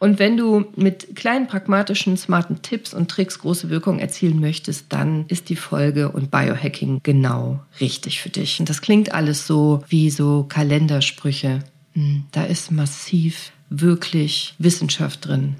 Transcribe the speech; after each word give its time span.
Und 0.00 0.18
wenn 0.18 0.38
du 0.38 0.64
mit 0.76 1.14
kleinen, 1.14 1.46
pragmatischen, 1.46 2.16
smarten 2.16 2.62
Tipps 2.62 2.94
und 2.94 3.10
Tricks 3.10 3.38
große 3.38 3.68
Wirkung 3.68 3.98
erzielen 3.98 4.40
möchtest, 4.40 4.86
dann 4.88 5.26
ist 5.28 5.50
die 5.50 5.56
Folge 5.56 6.10
und 6.10 6.30
Biohacking 6.30 7.00
genau 7.02 7.60
richtig 7.82 8.22
für 8.22 8.30
dich. 8.30 8.58
Und 8.60 8.70
das 8.70 8.80
klingt 8.80 9.12
alles 9.12 9.46
so 9.46 9.84
wie 9.88 10.08
so 10.08 10.46
Kalendersprüche. 10.48 11.58
Hm, 11.92 12.24
da 12.32 12.44
ist 12.44 12.70
massiv 12.70 13.52
wirklich 13.68 14.54
Wissenschaft 14.58 15.26
drin. 15.26 15.56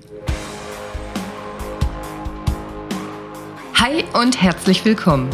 Hi 3.74 4.04
und 4.14 4.40
herzlich 4.40 4.86
willkommen. 4.86 5.28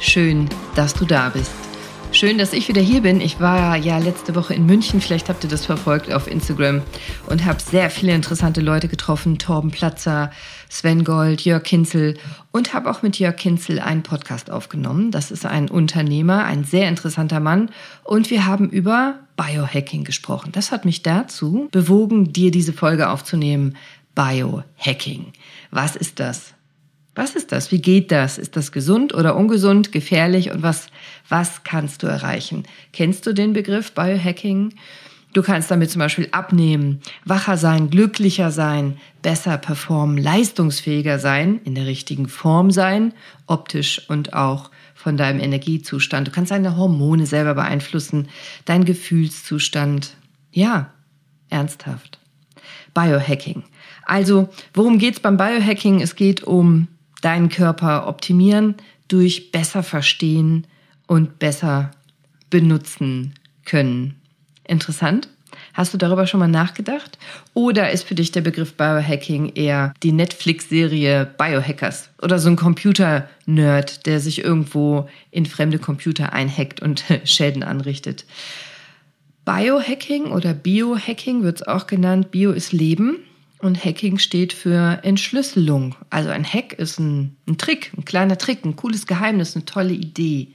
Schön, 0.00 0.48
dass 0.74 0.94
du 0.94 1.04
da 1.04 1.28
bist. 1.28 1.69
Schön, 2.12 2.38
dass 2.38 2.52
ich 2.52 2.66
wieder 2.66 2.82
hier 2.82 3.02
bin. 3.02 3.20
Ich 3.20 3.38
war 3.38 3.76
ja 3.76 3.98
letzte 3.98 4.34
Woche 4.34 4.52
in 4.52 4.66
München, 4.66 5.00
vielleicht 5.00 5.28
habt 5.28 5.44
ihr 5.44 5.48
das 5.48 5.64
verfolgt 5.64 6.12
auf 6.12 6.26
Instagram 6.26 6.82
und 7.28 7.44
habe 7.44 7.60
sehr 7.60 7.88
viele 7.88 8.12
interessante 8.12 8.60
Leute 8.60 8.88
getroffen. 8.88 9.38
Torben 9.38 9.70
Platzer, 9.70 10.32
Sven 10.68 11.04
Gold, 11.04 11.42
Jörg 11.42 11.62
Kinzel 11.62 12.18
und 12.50 12.74
habe 12.74 12.90
auch 12.90 13.02
mit 13.02 13.18
Jörg 13.18 13.36
Kinzel 13.36 13.78
einen 13.78 14.02
Podcast 14.02 14.50
aufgenommen. 14.50 15.12
Das 15.12 15.30
ist 15.30 15.46
ein 15.46 15.70
Unternehmer, 15.70 16.44
ein 16.44 16.64
sehr 16.64 16.88
interessanter 16.88 17.38
Mann 17.38 17.70
und 18.02 18.28
wir 18.28 18.44
haben 18.44 18.68
über 18.68 19.20
Biohacking 19.36 20.02
gesprochen. 20.02 20.50
Das 20.52 20.72
hat 20.72 20.84
mich 20.84 21.02
dazu 21.02 21.68
bewogen, 21.70 22.32
dir 22.32 22.50
diese 22.50 22.72
Folge 22.72 23.08
aufzunehmen. 23.08 23.76
Biohacking. 24.16 25.32
Was 25.70 25.94
ist 25.94 26.18
das? 26.18 26.54
Was 27.14 27.34
ist 27.34 27.52
das? 27.52 27.72
Wie 27.72 27.80
geht 27.80 28.12
das? 28.12 28.38
Ist 28.38 28.56
das 28.56 28.72
gesund 28.72 29.14
oder 29.14 29.36
ungesund, 29.36 29.92
gefährlich 29.92 30.52
und 30.52 30.62
was, 30.62 30.86
was 31.28 31.64
kannst 31.64 32.02
du 32.02 32.06
erreichen? 32.06 32.64
Kennst 32.92 33.26
du 33.26 33.32
den 33.32 33.52
Begriff 33.52 33.92
Biohacking? 33.92 34.74
Du 35.32 35.42
kannst 35.42 35.70
damit 35.70 35.90
zum 35.90 36.00
Beispiel 36.00 36.28
abnehmen, 36.32 37.00
wacher 37.24 37.56
sein, 37.56 37.88
glücklicher 37.88 38.50
sein, 38.50 38.96
besser 39.22 39.58
performen, 39.58 40.18
leistungsfähiger 40.18 41.20
sein, 41.20 41.60
in 41.64 41.76
der 41.76 41.86
richtigen 41.86 42.28
Form 42.28 42.72
sein, 42.72 43.12
optisch 43.46 44.08
und 44.08 44.34
auch 44.34 44.70
von 44.94 45.16
deinem 45.16 45.40
Energiezustand. 45.40 46.28
Du 46.28 46.32
kannst 46.32 46.50
deine 46.50 46.76
Hormone 46.76 47.26
selber 47.26 47.54
beeinflussen, 47.54 48.28
dein 48.64 48.84
Gefühlszustand. 48.84 50.16
Ja, 50.50 50.92
ernsthaft. 51.48 52.18
Biohacking. 52.92 53.62
Also, 54.04 54.48
worum 54.74 54.98
geht's 54.98 55.20
beim 55.20 55.36
Biohacking? 55.36 56.00
Es 56.00 56.16
geht 56.16 56.42
um 56.42 56.88
deinen 57.20 57.48
Körper 57.48 58.06
optimieren 58.06 58.76
durch 59.08 59.52
besser 59.52 59.82
verstehen 59.82 60.66
und 61.06 61.38
besser 61.38 61.90
benutzen 62.50 63.34
können. 63.64 64.16
Interessant? 64.66 65.28
Hast 65.72 65.94
du 65.94 65.98
darüber 65.98 66.26
schon 66.26 66.40
mal 66.40 66.48
nachgedacht? 66.48 67.18
Oder 67.54 67.90
ist 67.90 68.04
für 68.04 68.14
dich 68.14 68.32
der 68.32 68.40
Begriff 68.40 68.74
Biohacking 68.74 69.52
eher 69.54 69.94
die 70.02 70.12
Netflix-Serie 70.12 71.26
Biohackers 71.38 72.10
oder 72.22 72.38
so 72.38 72.48
ein 72.48 72.56
Computer-Nerd, 72.56 74.06
der 74.06 74.20
sich 74.20 74.44
irgendwo 74.44 75.08
in 75.30 75.46
fremde 75.46 75.78
Computer 75.78 76.32
einhackt 76.32 76.80
und 76.80 77.04
Schäden 77.24 77.62
anrichtet? 77.62 78.24
Biohacking 79.44 80.26
oder 80.26 80.54
Biohacking 80.54 81.42
wird 81.42 81.56
es 81.56 81.66
auch 81.66 81.86
genannt. 81.86 82.30
Bio 82.30 82.52
ist 82.52 82.72
Leben 82.72 83.18
und 83.60 83.84
Hacking 83.84 84.18
steht 84.18 84.52
für 84.52 85.00
Entschlüsselung. 85.02 85.94
Also 86.08 86.30
ein 86.30 86.44
Hack 86.44 86.72
ist 86.72 86.98
ein, 86.98 87.36
ein, 87.46 87.58
Trick, 87.58 87.92
ein 87.96 88.04
kleiner 88.04 88.38
Trick, 88.38 88.64
ein 88.64 88.76
cooles 88.76 89.06
Geheimnis, 89.06 89.54
eine 89.54 89.64
tolle 89.64 89.92
Idee, 89.92 90.48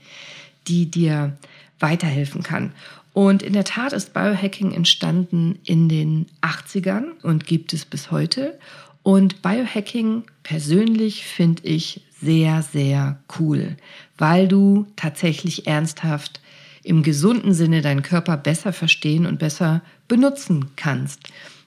die 0.66 0.90
dir 0.90 1.36
weiterhelfen 1.78 2.42
kann. 2.42 2.72
Und 3.12 3.42
in 3.42 3.52
der 3.52 3.64
Tat 3.64 3.92
ist 3.92 4.12
Biohacking 4.12 4.72
entstanden 4.72 5.58
in 5.64 5.88
den 5.88 6.26
80ern 6.42 7.20
und 7.22 7.46
gibt 7.46 7.72
es 7.72 7.84
bis 7.84 8.10
heute. 8.10 8.58
Und 9.02 9.40
Biohacking 9.40 10.24
persönlich 10.42 11.24
finde 11.24 11.62
ich 11.64 12.02
sehr, 12.20 12.62
sehr 12.62 13.18
cool, 13.38 13.76
weil 14.18 14.48
du 14.48 14.86
tatsächlich 14.96 15.66
ernsthaft 15.66 16.40
im 16.82 17.02
gesunden 17.02 17.54
Sinne 17.54 17.82
deinen 17.82 18.02
Körper 18.02 18.36
besser 18.36 18.72
verstehen 18.72 19.26
und 19.26 19.38
besser 19.38 19.82
benutzen 20.08 20.70
kannst 20.76 21.20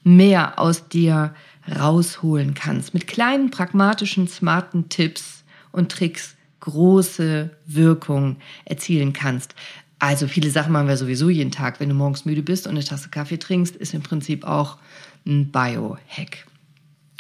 mehr 0.03 0.59
aus 0.59 0.87
dir 0.87 1.33
rausholen 1.69 2.53
kannst. 2.53 2.93
Mit 2.93 3.07
kleinen, 3.07 3.51
pragmatischen, 3.51 4.27
smarten 4.27 4.89
Tipps 4.89 5.43
und 5.71 5.91
Tricks 5.91 6.35
große 6.61 7.49
Wirkung 7.65 8.37
erzielen 8.65 9.13
kannst. 9.13 9.55
Also 9.99 10.27
viele 10.27 10.49
Sachen 10.49 10.71
machen 10.71 10.87
wir 10.87 10.97
sowieso 10.97 11.29
jeden 11.29 11.51
Tag. 11.51 11.79
Wenn 11.79 11.89
du 11.89 11.95
morgens 11.95 12.25
müde 12.25 12.41
bist 12.41 12.67
und 12.67 12.71
eine 12.71 12.83
Tasse 12.83 13.09
Kaffee 13.09 13.37
trinkst, 13.37 13.75
ist 13.75 13.93
im 13.93 14.01
Prinzip 14.01 14.45
auch 14.45 14.77
ein 15.25 15.51
Biohack. 15.51 16.47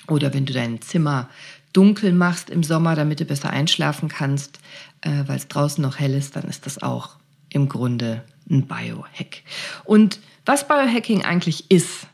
Oder 0.07 0.33
wenn 0.33 0.45
du 0.45 0.53
dein 0.53 0.81
Zimmer 0.81 1.29
dunkel 1.73 2.13
machst 2.13 2.49
im 2.49 2.63
Sommer, 2.63 2.95
damit 2.95 3.19
du 3.19 3.25
besser 3.25 3.51
einschlafen 3.51 4.09
kannst, 4.09 4.59
äh, 5.01 5.23
weil 5.27 5.37
es 5.37 5.47
draußen 5.47 5.81
noch 5.81 5.99
hell 5.99 6.13
ist, 6.13 6.35
dann 6.35 6.45
ist 6.45 6.65
das 6.65 6.81
auch 6.81 7.17
im 7.49 7.69
Grunde 7.69 8.23
ein 8.49 8.65
Biohack. 8.65 9.43
Und 9.83 10.19
was 10.45 10.67
Biohacking 10.67 11.23
eigentlich 11.23 11.69
ist, 11.69 12.07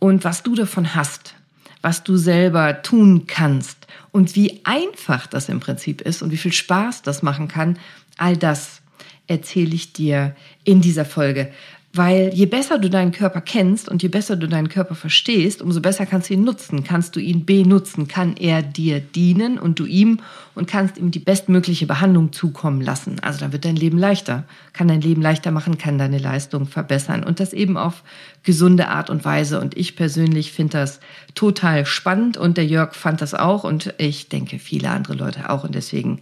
und 0.00 0.24
was 0.24 0.42
du 0.42 0.56
davon 0.56 0.96
hast, 0.96 1.36
was 1.82 2.02
du 2.02 2.16
selber 2.16 2.82
tun 2.82 3.26
kannst 3.28 3.86
und 4.10 4.34
wie 4.34 4.60
einfach 4.64 5.28
das 5.28 5.48
im 5.48 5.60
Prinzip 5.60 6.00
ist 6.00 6.22
und 6.22 6.32
wie 6.32 6.36
viel 6.36 6.52
Spaß 6.52 7.02
das 7.02 7.22
machen 7.22 7.46
kann, 7.46 7.78
all 8.18 8.36
das 8.36 8.82
erzähle 9.28 9.74
ich 9.74 9.92
dir 9.92 10.34
in 10.64 10.80
dieser 10.80 11.04
Folge. 11.04 11.52
Weil 11.92 12.30
je 12.32 12.46
besser 12.46 12.78
du 12.78 12.88
deinen 12.88 13.10
Körper 13.10 13.40
kennst 13.40 13.88
und 13.88 14.00
je 14.00 14.08
besser 14.08 14.36
du 14.36 14.46
deinen 14.46 14.68
Körper 14.68 14.94
verstehst, 14.94 15.60
umso 15.60 15.80
besser 15.80 16.06
kannst 16.06 16.30
du 16.30 16.34
ihn 16.34 16.44
nutzen. 16.44 16.84
Kannst 16.84 17.16
du 17.16 17.20
ihn 17.20 17.44
benutzen, 17.44 18.06
kann 18.06 18.36
er 18.36 18.62
dir 18.62 19.00
dienen 19.00 19.58
und 19.58 19.80
du 19.80 19.86
ihm 19.86 20.20
und 20.54 20.68
kannst 20.68 20.98
ihm 20.98 21.10
die 21.10 21.18
bestmögliche 21.18 21.88
Behandlung 21.88 22.32
zukommen 22.32 22.80
lassen. 22.80 23.18
Also 23.22 23.40
dann 23.40 23.50
wird 23.50 23.64
dein 23.64 23.74
Leben 23.74 23.98
leichter, 23.98 24.44
kann 24.72 24.86
dein 24.86 25.00
Leben 25.00 25.20
leichter 25.20 25.50
machen, 25.50 25.78
kann 25.78 25.98
deine 25.98 26.18
Leistung 26.18 26.66
verbessern 26.66 27.24
und 27.24 27.40
das 27.40 27.52
eben 27.52 27.76
auf 27.76 28.04
gesunde 28.44 28.86
Art 28.86 29.10
und 29.10 29.24
Weise. 29.24 29.60
Und 29.60 29.76
ich 29.76 29.96
persönlich 29.96 30.52
finde 30.52 30.78
das 30.78 31.00
total 31.34 31.86
spannend 31.86 32.36
und 32.36 32.56
der 32.56 32.66
Jörg 32.66 32.94
fand 32.94 33.20
das 33.20 33.34
auch 33.34 33.64
und 33.64 33.94
ich 33.98 34.28
denke 34.28 34.60
viele 34.60 34.90
andere 34.90 35.14
Leute 35.14 35.50
auch 35.50 35.64
und 35.64 35.74
deswegen 35.74 36.20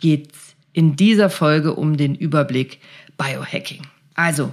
geht's 0.00 0.54
in 0.72 0.94
dieser 0.94 1.30
Folge 1.30 1.74
um 1.74 1.96
den 1.96 2.14
Überblick 2.14 2.78
Biohacking. 3.18 3.82
Also 4.14 4.52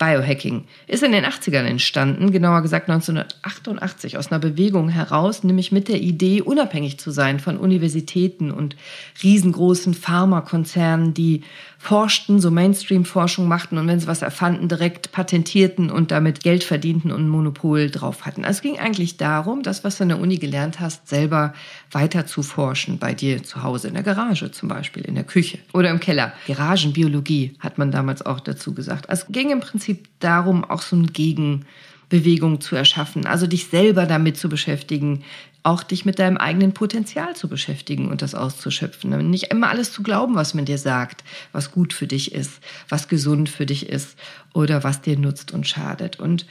Biohacking 0.00 0.64
ist 0.86 1.02
in 1.02 1.12
den 1.12 1.26
80ern 1.26 1.66
entstanden, 1.66 2.32
genauer 2.32 2.62
gesagt 2.62 2.88
1988, 2.88 4.16
aus 4.16 4.32
einer 4.32 4.40
Bewegung 4.40 4.88
heraus, 4.88 5.44
nämlich 5.44 5.72
mit 5.72 5.88
der 5.88 6.00
Idee, 6.00 6.40
unabhängig 6.40 6.98
zu 6.98 7.10
sein 7.10 7.38
von 7.38 7.58
Universitäten 7.58 8.50
und 8.50 8.76
riesengroßen 9.22 9.92
Pharmakonzernen, 9.92 11.12
die 11.12 11.42
forschten, 11.82 12.40
so 12.40 12.50
Mainstream-Forschung 12.50 13.48
machten 13.48 13.78
und 13.78 13.88
wenn 13.88 13.98
sie 13.98 14.06
was 14.06 14.20
erfanden, 14.20 14.68
direkt 14.68 15.12
patentierten 15.12 15.90
und 15.90 16.10
damit 16.10 16.42
Geld 16.42 16.62
verdienten 16.62 17.10
und 17.10 17.22
ein 17.22 17.28
Monopol 17.28 17.90
drauf 17.90 18.26
hatten. 18.26 18.44
Also 18.44 18.58
es 18.58 18.62
ging 18.62 18.78
eigentlich 18.78 19.16
darum, 19.16 19.62
das, 19.62 19.82
was 19.82 19.96
du 19.96 20.02
in 20.02 20.10
der 20.10 20.20
Uni 20.20 20.36
gelernt 20.36 20.78
hast, 20.78 21.08
selber 21.08 21.54
weiter 21.90 22.26
zu 22.26 22.42
forschen, 22.42 22.98
bei 22.98 23.14
dir 23.14 23.42
zu 23.42 23.62
Hause, 23.62 23.88
in 23.88 23.94
der 23.94 24.02
Garage 24.02 24.50
zum 24.52 24.68
Beispiel, 24.68 25.04
in 25.04 25.14
der 25.14 25.24
Küche 25.24 25.58
oder 25.72 25.88
im 25.88 26.00
Keller. 26.00 26.34
Garagenbiologie 26.46 27.56
hat 27.60 27.78
man 27.78 27.90
damals 27.90 28.26
auch 28.26 28.40
dazu 28.40 28.74
gesagt. 28.74 29.08
Also 29.08 29.24
es 29.26 29.32
ging 29.32 29.50
im 29.50 29.60
Prinzip 29.60 30.06
darum, 30.18 30.64
auch 30.64 30.82
so 30.82 30.96
ein 30.96 31.06
Gegen 31.06 31.64
Bewegung 32.10 32.60
zu 32.60 32.76
erschaffen, 32.76 33.24
also 33.24 33.46
dich 33.46 33.68
selber 33.68 34.04
damit 34.04 34.36
zu 34.36 34.50
beschäftigen, 34.50 35.24
auch 35.62 35.82
dich 35.82 36.04
mit 36.04 36.18
deinem 36.18 36.36
eigenen 36.36 36.72
Potenzial 36.72 37.36
zu 37.36 37.48
beschäftigen 37.48 38.10
und 38.10 38.20
das 38.20 38.34
auszuschöpfen. 38.34 39.30
Nicht 39.30 39.44
immer 39.44 39.68
alles 39.68 39.92
zu 39.92 40.02
glauben, 40.02 40.34
was 40.34 40.52
man 40.52 40.64
dir 40.64 40.78
sagt, 40.78 41.24
was 41.52 41.70
gut 41.72 41.92
für 41.92 42.06
dich 42.06 42.32
ist, 42.34 42.60
was 42.88 43.08
gesund 43.08 43.48
für 43.48 43.66
dich 43.66 43.88
ist 43.88 44.18
oder 44.52 44.84
was 44.84 45.00
dir 45.00 45.18
nutzt 45.18 45.52
und 45.52 45.66
schadet. 45.66 46.18
Und 46.18 46.46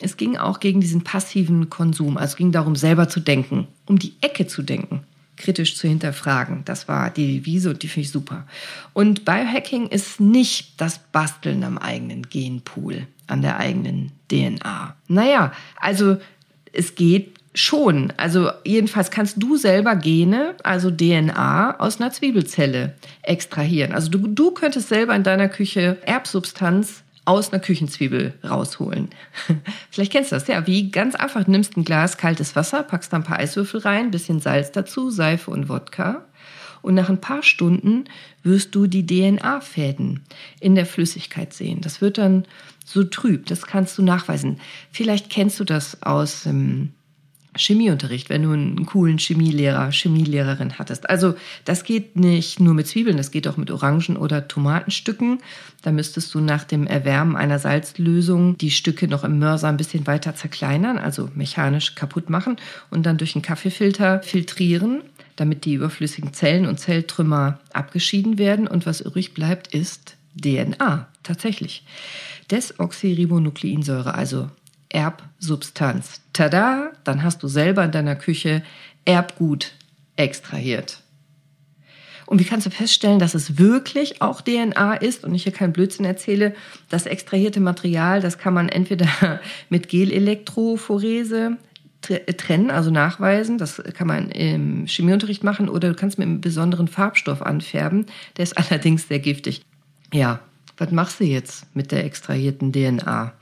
es 0.00 0.16
ging 0.16 0.36
auch 0.36 0.60
gegen 0.60 0.80
diesen 0.80 1.02
passiven 1.02 1.70
Konsum. 1.70 2.16
Also 2.16 2.32
es 2.32 2.36
ging 2.36 2.52
darum, 2.52 2.76
selber 2.76 3.08
zu 3.08 3.20
denken, 3.20 3.66
um 3.86 3.98
die 3.98 4.14
Ecke 4.20 4.46
zu 4.46 4.62
denken, 4.62 5.04
kritisch 5.36 5.76
zu 5.76 5.88
hinterfragen. 5.88 6.62
Das 6.64 6.88
war 6.88 7.10
die 7.10 7.38
Devise 7.38 7.70
und 7.70 7.82
die 7.82 7.88
finde 7.88 8.06
ich 8.06 8.12
super. 8.12 8.46
Und 8.92 9.24
Biohacking 9.24 9.88
ist 9.88 10.20
nicht 10.20 10.80
das 10.80 10.98
Basteln 11.12 11.64
am 11.64 11.78
eigenen 11.78 12.28
Genpool, 12.28 13.06
an 13.28 13.42
der 13.42 13.58
eigenen 13.58 14.12
DNA. 14.30 14.94
Naja, 15.08 15.52
also 15.76 16.16
es 16.72 16.94
geht 16.94 17.38
schon. 17.54 18.12
Also 18.16 18.50
jedenfalls 18.64 19.10
kannst 19.10 19.42
du 19.42 19.56
selber 19.56 19.96
Gene, 19.96 20.54
also 20.62 20.90
DNA, 20.90 21.80
aus 21.80 22.00
einer 22.00 22.12
Zwiebelzelle 22.12 22.94
extrahieren. 23.22 23.92
Also 23.92 24.10
du, 24.10 24.26
du 24.28 24.52
könntest 24.52 24.88
selber 24.88 25.14
in 25.14 25.22
deiner 25.22 25.48
Küche 25.48 25.98
Erbsubstanz 26.04 27.02
aus 27.24 27.52
einer 27.52 27.60
Küchenzwiebel 27.60 28.32
rausholen. 28.48 29.10
Vielleicht 29.90 30.12
kennst 30.12 30.32
du 30.32 30.36
das, 30.36 30.46
ja, 30.46 30.66
wie 30.66 30.90
ganz 30.90 31.14
einfach. 31.14 31.46
Nimmst 31.46 31.76
ein 31.76 31.84
Glas 31.84 32.16
kaltes 32.16 32.56
Wasser, 32.56 32.82
packst 32.82 33.12
da 33.12 33.18
ein 33.18 33.24
paar 33.24 33.38
Eiswürfel 33.38 33.80
rein, 33.80 34.10
bisschen 34.10 34.40
Salz 34.40 34.72
dazu, 34.72 35.10
Seife 35.10 35.50
und 35.50 35.68
Wodka. 35.68 36.24
Und 36.82 36.94
nach 36.94 37.08
ein 37.08 37.20
paar 37.20 37.42
Stunden 37.42 38.04
wirst 38.42 38.74
du 38.74 38.86
die 38.86 39.06
DNA-Fäden 39.06 40.20
in 40.60 40.74
der 40.74 40.86
Flüssigkeit 40.86 41.52
sehen. 41.52 41.80
Das 41.80 42.00
wird 42.00 42.18
dann 42.18 42.44
so 42.84 43.04
trüb, 43.04 43.46
das 43.46 43.66
kannst 43.66 43.98
du 43.98 44.02
nachweisen. 44.02 44.60
Vielleicht 44.90 45.30
kennst 45.30 45.60
du 45.60 45.64
das 45.64 46.02
aus 46.02 46.46
ähm, 46.46 46.90
Chemieunterricht, 47.56 48.30
wenn 48.30 48.42
du 48.42 48.52
einen 48.52 48.86
coolen 48.86 49.18
Chemielehrer, 49.18 49.90
Chemielehrerin 49.90 50.78
hattest. 50.78 51.08
Also 51.08 51.34
das 51.64 51.84
geht 51.84 52.16
nicht 52.16 52.60
nur 52.60 52.74
mit 52.74 52.86
Zwiebeln, 52.86 53.16
das 53.16 53.30
geht 53.30 53.48
auch 53.48 53.56
mit 53.56 53.70
Orangen 53.70 54.16
oder 54.16 54.48
Tomatenstücken. 54.48 55.38
Da 55.82 55.92
müsstest 55.92 56.34
du 56.34 56.40
nach 56.40 56.64
dem 56.64 56.86
Erwärmen 56.86 57.36
einer 57.36 57.58
Salzlösung 57.58 58.56
die 58.58 58.70
Stücke 58.70 59.08
noch 59.08 59.24
im 59.24 59.38
Mörser 59.38 59.68
ein 59.68 59.76
bisschen 59.76 60.06
weiter 60.06 60.34
zerkleinern, 60.34 60.98
also 60.98 61.30
mechanisch 61.34 61.94
kaputt 61.94 62.30
machen 62.30 62.56
und 62.90 63.04
dann 63.04 63.18
durch 63.18 63.34
einen 63.34 63.42
Kaffeefilter 63.42 64.22
filtrieren, 64.22 65.02
damit 65.38 65.64
die 65.64 65.74
überflüssigen 65.74 66.32
Zellen 66.32 66.66
und 66.66 66.78
Zelltrümmer 66.80 67.60
abgeschieden 67.72 68.38
werden. 68.38 68.66
Und 68.66 68.86
was 68.86 69.00
übrig 69.00 69.34
bleibt, 69.34 69.68
ist 69.68 70.16
DNA, 70.36 71.08
tatsächlich. 71.22 71.84
Desoxyribonukleinsäure, 72.50 74.14
also 74.14 74.50
Erbsubstanz. 74.88 76.22
Tada, 76.32 76.92
dann 77.04 77.22
hast 77.22 77.42
du 77.42 77.48
selber 77.48 77.84
in 77.84 77.92
deiner 77.92 78.16
Küche 78.16 78.62
Erbgut 79.04 79.72
extrahiert. 80.16 81.02
Und 82.26 82.40
wie 82.40 82.44
kannst 82.44 82.66
du 82.66 82.70
feststellen, 82.70 83.18
dass 83.18 83.34
es 83.34 83.56
wirklich 83.56 84.20
auch 84.20 84.42
DNA 84.42 84.96
ist 84.96 85.24
und 85.24 85.34
ich 85.34 85.44
hier 85.44 85.52
keinen 85.52 85.72
Blödsinn 85.72 86.04
erzähle? 86.04 86.54
Das 86.90 87.06
extrahierte 87.06 87.60
Material, 87.60 88.20
das 88.20 88.36
kann 88.36 88.52
man 88.52 88.68
entweder 88.68 89.40
mit 89.70 89.88
Gelelektrophorese 89.88 91.56
trennen, 92.00 92.70
also 92.70 92.90
nachweisen. 92.90 93.58
Das 93.58 93.82
kann 93.94 94.06
man 94.06 94.30
im 94.30 94.86
Chemieunterricht 94.86 95.44
machen 95.44 95.68
oder 95.68 95.88
du 95.88 95.94
kannst 95.94 96.18
mit 96.18 96.26
einem 96.26 96.40
besonderen 96.40 96.88
Farbstoff 96.88 97.42
anfärben. 97.42 98.06
Der 98.36 98.44
ist 98.44 98.56
allerdings 98.70 99.08
sehr 99.08 99.18
giftig. 99.18 99.62
Ja, 100.12 100.40
was 100.76 100.90
machst 100.90 101.20
du 101.20 101.24
jetzt 101.24 101.74
mit 101.74 101.92
der 101.92 102.04
extrahierten 102.04 102.72
DNA? 102.72 103.32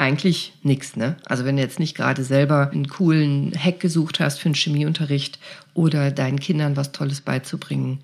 eigentlich 0.00 0.54
nichts. 0.62 0.96
Ne? 0.96 1.16
Also 1.26 1.44
wenn 1.44 1.56
du 1.56 1.62
jetzt 1.62 1.78
nicht 1.78 1.94
gerade 1.94 2.24
selber 2.24 2.70
einen 2.70 2.88
coolen 2.88 3.52
Hack 3.54 3.80
gesucht 3.80 4.18
hast 4.18 4.38
für 4.38 4.46
einen 4.46 4.54
Chemieunterricht 4.54 5.38
oder 5.74 6.10
deinen 6.10 6.40
Kindern 6.40 6.74
was 6.74 6.92
Tolles 6.92 7.20
beizubringen, 7.20 8.00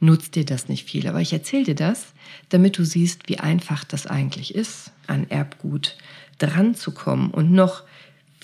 nutzt 0.00 0.36
dir 0.36 0.46
das 0.46 0.68
nicht 0.68 0.88
viel. 0.88 1.06
Aber 1.06 1.20
ich 1.20 1.34
erzähle 1.34 1.64
dir 1.64 1.74
das, 1.74 2.14
damit 2.48 2.78
du 2.78 2.84
siehst, 2.84 3.28
wie 3.28 3.40
einfach 3.40 3.84
das 3.84 4.06
eigentlich 4.06 4.54
ist, 4.54 4.90
an 5.06 5.28
Erbgut 5.28 5.98
dran 6.38 6.74
zu 6.74 6.92
kommen. 6.92 7.30
Und 7.30 7.52
noch 7.52 7.82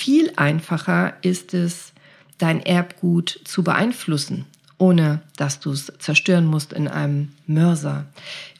viel 0.00 0.32
einfacher 0.36 1.12
ist 1.20 1.52
es, 1.52 1.92
dein 2.38 2.64
Erbgut 2.64 3.38
zu 3.44 3.62
beeinflussen, 3.62 4.46
ohne 4.78 5.20
dass 5.36 5.60
du 5.60 5.72
es 5.72 5.92
zerstören 5.98 6.46
musst 6.46 6.72
in 6.72 6.88
einem 6.88 7.32
Mörser. 7.46 8.06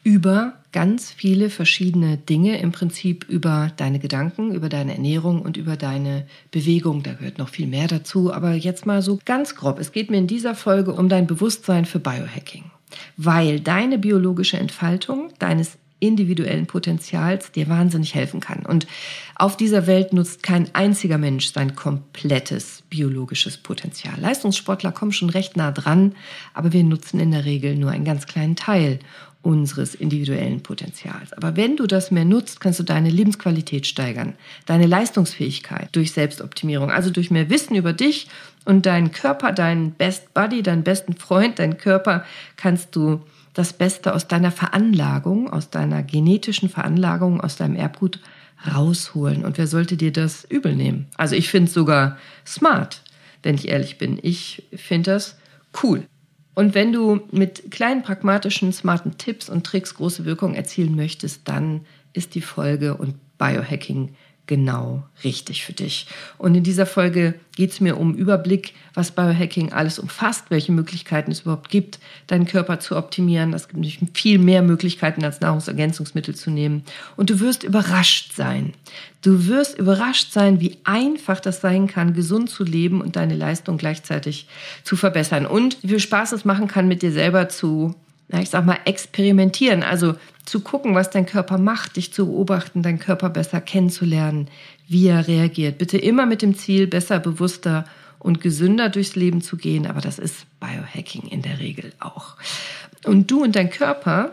Über 0.05 0.53
ganz 0.73 1.11
viele 1.11 1.49
verschiedene 1.49 2.19
Dinge, 2.19 2.61
im 2.61 2.73
Prinzip 2.73 3.25
über 3.27 3.73
deine 3.79 3.99
Gedanken, 3.99 4.55
über 4.55 4.69
deine 4.69 4.93
Ernährung 4.93 5.41
und 5.41 5.57
über 5.57 5.79
deine 5.79 6.27
Bewegung. 6.51 7.03
Da 7.03 7.15
gehört 7.15 7.39
noch 7.39 7.49
viel 7.49 7.67
mehr 7.67 7.89
dazu, 7.89 8.35
aber 8.35 8.53
jetzt 8.53 8.85
mal 8.85 9.01
so 9.01 9.19
ganz 9.25 9.57
grob. 9.57 9.79
Es 9.79 9.93
geht 9.93 10.11
mir 10.11 10.19
in 10.19 10.27
dieser 10.27 10.55
Folge 10.55 10.93
um 10.93 11.09
dein 11.09 11.27
Bewusstsein 11.27 11.87
für 11.87 12.01
Biohacking, 12.01 12.65
weil 13.17 13.61
deine 13.61 13.99
biologische 13.99 14.59
Entfaltung 14.59 15.33
deines 15.39 15.79
individuellen 16.01 16.67
Potenzials 16.67 17.53
dir 17.53 17.69
wahnsinnig 17.69 18.15
helfen 18.15 18.41
kann. 18.41 18.67
Und 18.67 18.87
auf 19.37 19.57
dieser 19.57 19.87
Welt 19.87 20.13
nutzt 20.13 20.43
kein 20.43 20.75
einziger 20.75 21.19
Mensch 21.19 21.53
sein 21.53 21.77
komplettes 21.77 22.83
biologisches 22.91 23.59
Potenzial. 23.59 24.19
Leistungssportler 24.19 24.93
kommen 24.93 25.13
schon 25.13 25.31
recht 25.31 25.57
nah 25.57 25.71
dran, 25.71 26.15
aber 26.55 26.73
wir 26.73 26.83
nutzen 26.83 27.21
in 27.21 27.31
der 27.31 27.45
Regel 27.45 27.77
nur 27.77 27.91
einen 27.91 28.05
ganz 28.05 28.27
kleinen 28.27 28.57
Teil 28.57 28.99
unseres 29.43 29.95
individuellen 29.95 30.63
Potenzials. 30.63 31.33
Aber 31.33 31.57
wenn 31.57 31.77
du 31.77 31.87
das 31.87 32.11
mehr 32.11 32.27
nutzt, 32.27 32.61
kannst 32.61 32.79
du 32.79 32.83
deine 32.83 33.09
Lebensqualität 33.09 33.87
steigern, 33.87 34.35
deine 34.67 34.87
Leistungsfähigkeit 34.87 35.89
durch 35.93 36.13
Selbstoptimierung, 36.13 36.91
also 36.91 37.11
durch 37.11 37.31
mehr 37.31 37.49
Wissen 37.49 37.75
über 37.75 37.93
dich 37.93 38.29
und 38.67 38.85
deinen 38.85 39.13
Körper, 39.13 39.53
deinen 39.53 39.93
Best 39.93 40.35
Buddy, 40.35 40.63
deinen 40.63 40.83
besten 40.83 41.15
Freund, 41.15 41.59
deinen 41.59 41.79
Körper, 41.79 42.25
kannst 42.57 42.95
du 42.95 43.23
das 43.55 43.73
Beste 43.73 44.15
aus 44.15 44.29
deiner 44.29 44.53
Veranlagung, 44.53 45.51
aus 45.51 45.71
deiner 45.71 46.03
genetischen 46.03 46.69
Veranlagung, 46.69 47.41
aus 47.41 47.57
deinem 47.57 47.77
Erbgut 47.77 48.21
rausholen. 48.73 49.45
Und 49.45 49.59
wer 49.59 49.67
sollte 49.67 49.97
dir 49.97 50.13
das 50.13 50.45
übel 50.45 50.77
nehmen? 50.77 51.07
Also 51.17 51.35
ich 51.35 51.49
finde 51.49 51.69
es 51.69 51.75
sogar 51.75 52.19
smart, 52.47 53.03
wenn 53.43 53.55
ich 53.55 53.69
ehrlich 53.69 53.99
bin. 53.99 54.19
Ich 54.23 54.65
finde 54.75 55.13
das 55.13 55.37
cool. 55.83 56.05
Und 56.55 56.75
wenn 56.75 56.93
du 56.93 57.21
mit 57.31 57.71
kleinen 57.71 58.03
pragmatischen, 58.03 58.73
smarten 58.73 59.17
Tipps 59.19 59.49
und 59.49 59.65
Tricks 59.65 59.95
große 59.95 60.25
Wirkung 60.25 60.55
erzielen 60.55 60.95
möchtest, 60.95 61.49
dann 61.49 61.87
ist 62.13 62.35
die 62.35 62.43
Folge 62.43 62.97
und 62.97 63.17
Biohacking 63.39 64.15
genau 64.51 65.05
richtig 65.23 65.65
für 65.65 65.73
dich. 65.73 66.09
Und 66.37 66.57
in 66.57 66.65
dieser 66.65 66.85
Folge 66.85 67.35
geht 67.55 67.71
es 67.71 67.81
mir 67.81 67.97
um 67.97 68.17
Überblick, 68.17 68.75
was 68.95 69.13
Biohacking 69.13 69.73
alles 69.73 70.01
umfasst, 70.01 70.47
welche 70.49 70.73
Möglichkeiten 70.73 71.31
es 71.31 71.43
überhaupt 71.43 71.71
gibt, 71.71 72.01
deinen 72.27 72.47
Körper 72.47 72.81
zu 72.81 72.97
optimieren. 72.97 73.55
Es 73.55 73.69
gibt 73.69 73.75
nämlich 73.75 74.01
viel 74.13 74.41
mehr 74.41 74.63
Möglichkeiten 74.63 75.25
als 75.25 75.41
Nahrungsergänzungsmittel 75.41 76.35
zu 76.35 76.51
nehmen. 76.51 76.83
Und 77.17 77.31
du 77.31 77.39
wirst 77.39 77.63
überrascht 77.63 78.33
sein. 78.35 78.73
Du 79.23 79.47
wirst 79.47 79.79
überrascht 79.79 80.33
sein, 80.33 80.61
wie 80.61 80.79
einfach 80.83 81.39
das 81.39 81.61
sein 81.61 81.87
kann, 81.87 82.13
gesund 82.13 82.51
zu 82.51 82.65
leben 82.65 83.01
und 83.01 83.15
deine 83.15 83.37
Leistung 83.37 83.77
gleichzeitig 83.77 84.49
zu 84.83 84.97
verbessern. 84.97 85.47
Und 85.47 85.81
wie 85.83 85.91
viel 85.91 86.01
Spaß 86.01 86.33
es 86.33 86.45
machen 86.45 86.67
kann, 86.67 86.89
mit 86.89 87.03
dir 87.03 87.13
selber 87.13 87.49
zu 87.49 87.95
na, 88.31 88.41
ich 88.41 88.51
sag 88.51 88.65
mal, 88.65 88.79
experimentieren. 88.85 89.83
Also 89.83 90.15
zu 90.45 90.61
gucken, 90.61 90.95
was 90.95 91.11
dein 91.11 91.27
Körper 91.27 91.59
macht, 91.59 91.97
dich 91.97 92.13
zu 92.13 92.27
beobachten, 92.27 92.83
deinen 92.83 92.99
Körper 92.99 93.29
besser 93.29 93.61
kennenzulernen, 93.61 94.49
wie 94.89 95.09
er 95.09 95.27
reagiert. 95.27 95.79
Bitte 95.79 95.99
immer 95.99 96.27
mit 96.27 96.43
dem 96.43 96.57
Ziel, 96.57 96.87
besser, 96.87 97.19
bewusster 97.19 97.85
und 98.19 98.41
gesünder 98.41 98.89
durchs 98.89 99.17
Leben 99.17 99.41
zu 99.41 99.57
gehen. 99.57 99.87
Aber 99.87 100.01
das 100.01 100.19
ist 100.19 100.47
Biohacking 100.61 101.29
in 101.29 101.43
der 101.43 101.59
Regel 101.59 101.93
auch. 101.99 102.37
Und 103.05 103.31
du 103.31 103.43
und 103.43 103.57
dein 103.57 103.71
Körper 103.71 104.33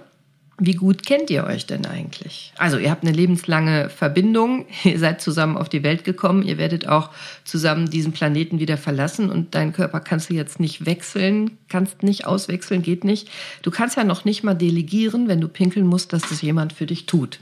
wie 0.59 0.73
gut 0.73 1.05
kennt 1.05 1.29
ihr 1.29 1.43
euch 1.43 1.67
denn 1.67 1.85
eigentlich? 1.85 2.51
Also 2.57 2.77
ihr 2.77 2.89
habt 2.89 3.03
eine 3.03 3.11
lebenslange 3.11 3.89
Verbindung, 3.89 4.65
ihr 4.83 4.97
seid 4.97 5.21
zusammen 5.21 5.55
auf 5.57 5.69
die 5.69 5.83
Welt 5.83 6.03
gekommen, 6.03 6.43
ihr 6.43 6.57
werdet 6.57 6.87
auch 6.87 7.11
zusammen 7.43 7.89
diesen 7.89 8.11
Planeten 8.11 8.59
wieder 8.59 8.77
verlassen 8.77 9.29
und 9.29 9.53
deinen 9.53 9.73
Körper 9.73 9.99
kannst 9.99 10.29
du 10.29 10.33
jetzt 10.33 10.59
nicht 10.59 10.85
wechseln, 10.85 11.57
kannst 11.69 12.01
nicht 12.01 12.25
auswechseln, 12.25 12.81
geht 12.81 13.03
nicht. 13.03 13.29
Du 13.61 13.69
kannst 13.69 13.97
ja 13.97 14.03
noch 14.03 14.25
nicht 14.25 14.43
mal 14.43 14.55
delegieren, 14.55 15.27
wenn 15.27 15.41
du 15.41 15.47
pinkeln 15.47 15.85
musst, 15.85 16.11
dass 16.11 16.23
das 16.23 16.41
jemand 16.41 16.73
für 16.73 16.87
dich 16.87 17.05
tut. 17.05 17.39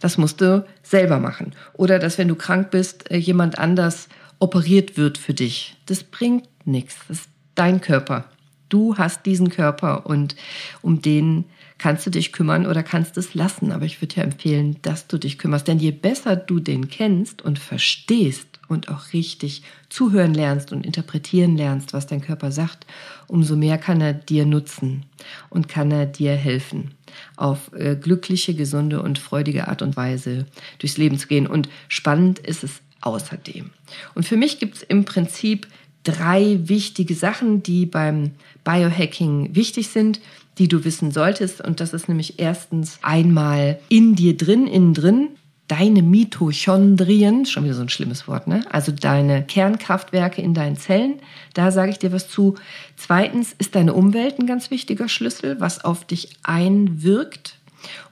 Das 0.00 0.18
musst 0.18 0.40
du 0.40 0.66
selber 0.82 1.18
machen. 1.18 1.54
Oder 1.72 1.98
dass 1.98 2.18
wenn 2.18 2.28
du 2.28 2.34
krank 2.34 2.70
bist, 2.70 3.10
äh, 3.10 3.16
jemand 3.16 3.58
anders 3.58 4.08
operiert 4.38 4.96
wird 4.96 5.18
für 5.18 5.34
dich. 5.34 5.76
Das 5.86 6.04
bringt 6.04 6.46
nichts. 6.64 6.96
Das 7.08 7.20
ist 7.20 7.30
dein 7.54 7.80
Körper. 7.80 8.24
Du 8.68 8.96
hast 8.98 9.24
diesen 9.24 9.48
Körper 9.48 10.06
und 10.06 10.36
um 10.82 11.00
den 11.00 11.46
kannst 11.78 12.04
du 12.06 12.10
dich 12.10 12.32
kümmern 12.32 12.66
oder 12.66 12.82
kannst 12.82 13.16
es 13.16 13.34
lassen. 13.34 13.72
Aber 13.72 13.84
ich 13.84 14.00
würde 14.02 14.16
dir 14.16 14.24
empfehlen, 14.24 14.76
dass 14.82 15.06
du 15.06 15.18
dich 15.18 15.38
kümmerst. 15.38 15.68
Denn 15.68 15.78
je 15.78 15.92
besser 15.92 16.36
du 16.36 16.60
den 16.60 16.88
kennst 16.88 17.42
und 17.42 17.58
verstehst 17.58 18.60
und 18.68 18.88
auch 18.88 19.12
richtig 19.12 19.62
zuhören 19.88 20.34
lernst 20.34 20.72
und 20.72 20.84
interpretieren 20.84 21.56
lernst, 21.56 21.94
was 21.94 22.06
dein 22.06 22.20
Körper 22.20 22.52
sagt, 22.52 22.86
umso 23.26 23.56
mehr 23.56 23.78
kann 23.78 24.00
er 24.00 24.12
dir 24.12 24.44
nutzen 24.44 25.06
und 25.48 25.68
kann 25.68 25.90
er 25.90 26.06
dir 26.06 26.34
helfen, 26.34 26.90
auf 27.36 27.72
äh, 27.72 27.96
glückliche, 27.96 28.54
gesunde 28.54 29.00
und 29.00 29.18
freudige 29.18 29.68
Art 29.68 29.80
und 29.80 29.96
Weise 29.96 30.46
durchs 30.78 30.98
Leben 30.98 31.18
zu 31.18 31.28
gehen. 31.28 31.46
Und 31.46 31.68
spannend 31.88 32.40
ist 32.40 32.64
es 32.64 32.82
außerdem. 33.00 33.70
Und 34.14 34.26
für 34.26 34.36
mich 34.36 34.58
gibt 34.58 34.76
es 34.76 34.82
im 34.82 35.04
Prinzip 35.04 35.66
drei 36.04 36.58
wichtige 36.62 37.14
Sachen, 37.14 37.62
die 37.62 37.86
beim 37.86 38.32
Biohacking 38.64 39.54
wichtig 39.54 39.88
sind, 39.88 40.20
die 40.58 40.68
du 40.68 40.84
wissen 40.84 41.12
solltest. 41.12 41.60
Und 41.60 41.80
das 41.80 41.92
ist 41.92 42.08
nämlich 42.08 42.38
erstens 42.38 42.98
einmal 43.02 43.78
in 43.88 44.14
dir 44.14 44.36
drin, 44.36 44.66
innen 44.66 44.94
drin, 44.94 45.28
deine 45.68 46.02
Mitochondrien, 46.02 47.44
schon 47.44 47.64
wieder 47.64 47.74
so 47.74 47.82
ein 47.82 47.90
schlimmes 47.90 48.26
Wort, 48.26 48.46
ne? 48.46 48.64
Also 48.70 48.90
deine 48.90 49.44
Kernkraftwerke 49.44 50.40
in 50.40 50.54
deinen 50.54 50.76
Zellen, 50.76 51.20
da 51.52 51.70
sage 51.70 51.90
ich 51.90 51.98
dir 51.98 52.10
was 52.10 52.28
zu. 52.28 52.54
Zweitens 52.96 53.54
ist 53.58 53.74
deine 53.74 53.92
Umwelt 53.92 54.38
ein 54.38 54.46
ganz 54.46 54.70
wichtiger 54.70 55.08
Schlüssel, 55.08 55.60
was 55.60 55.84
auf 55.84 56.06
dich 56.06 56.30
einwirkt. 56.42 57.58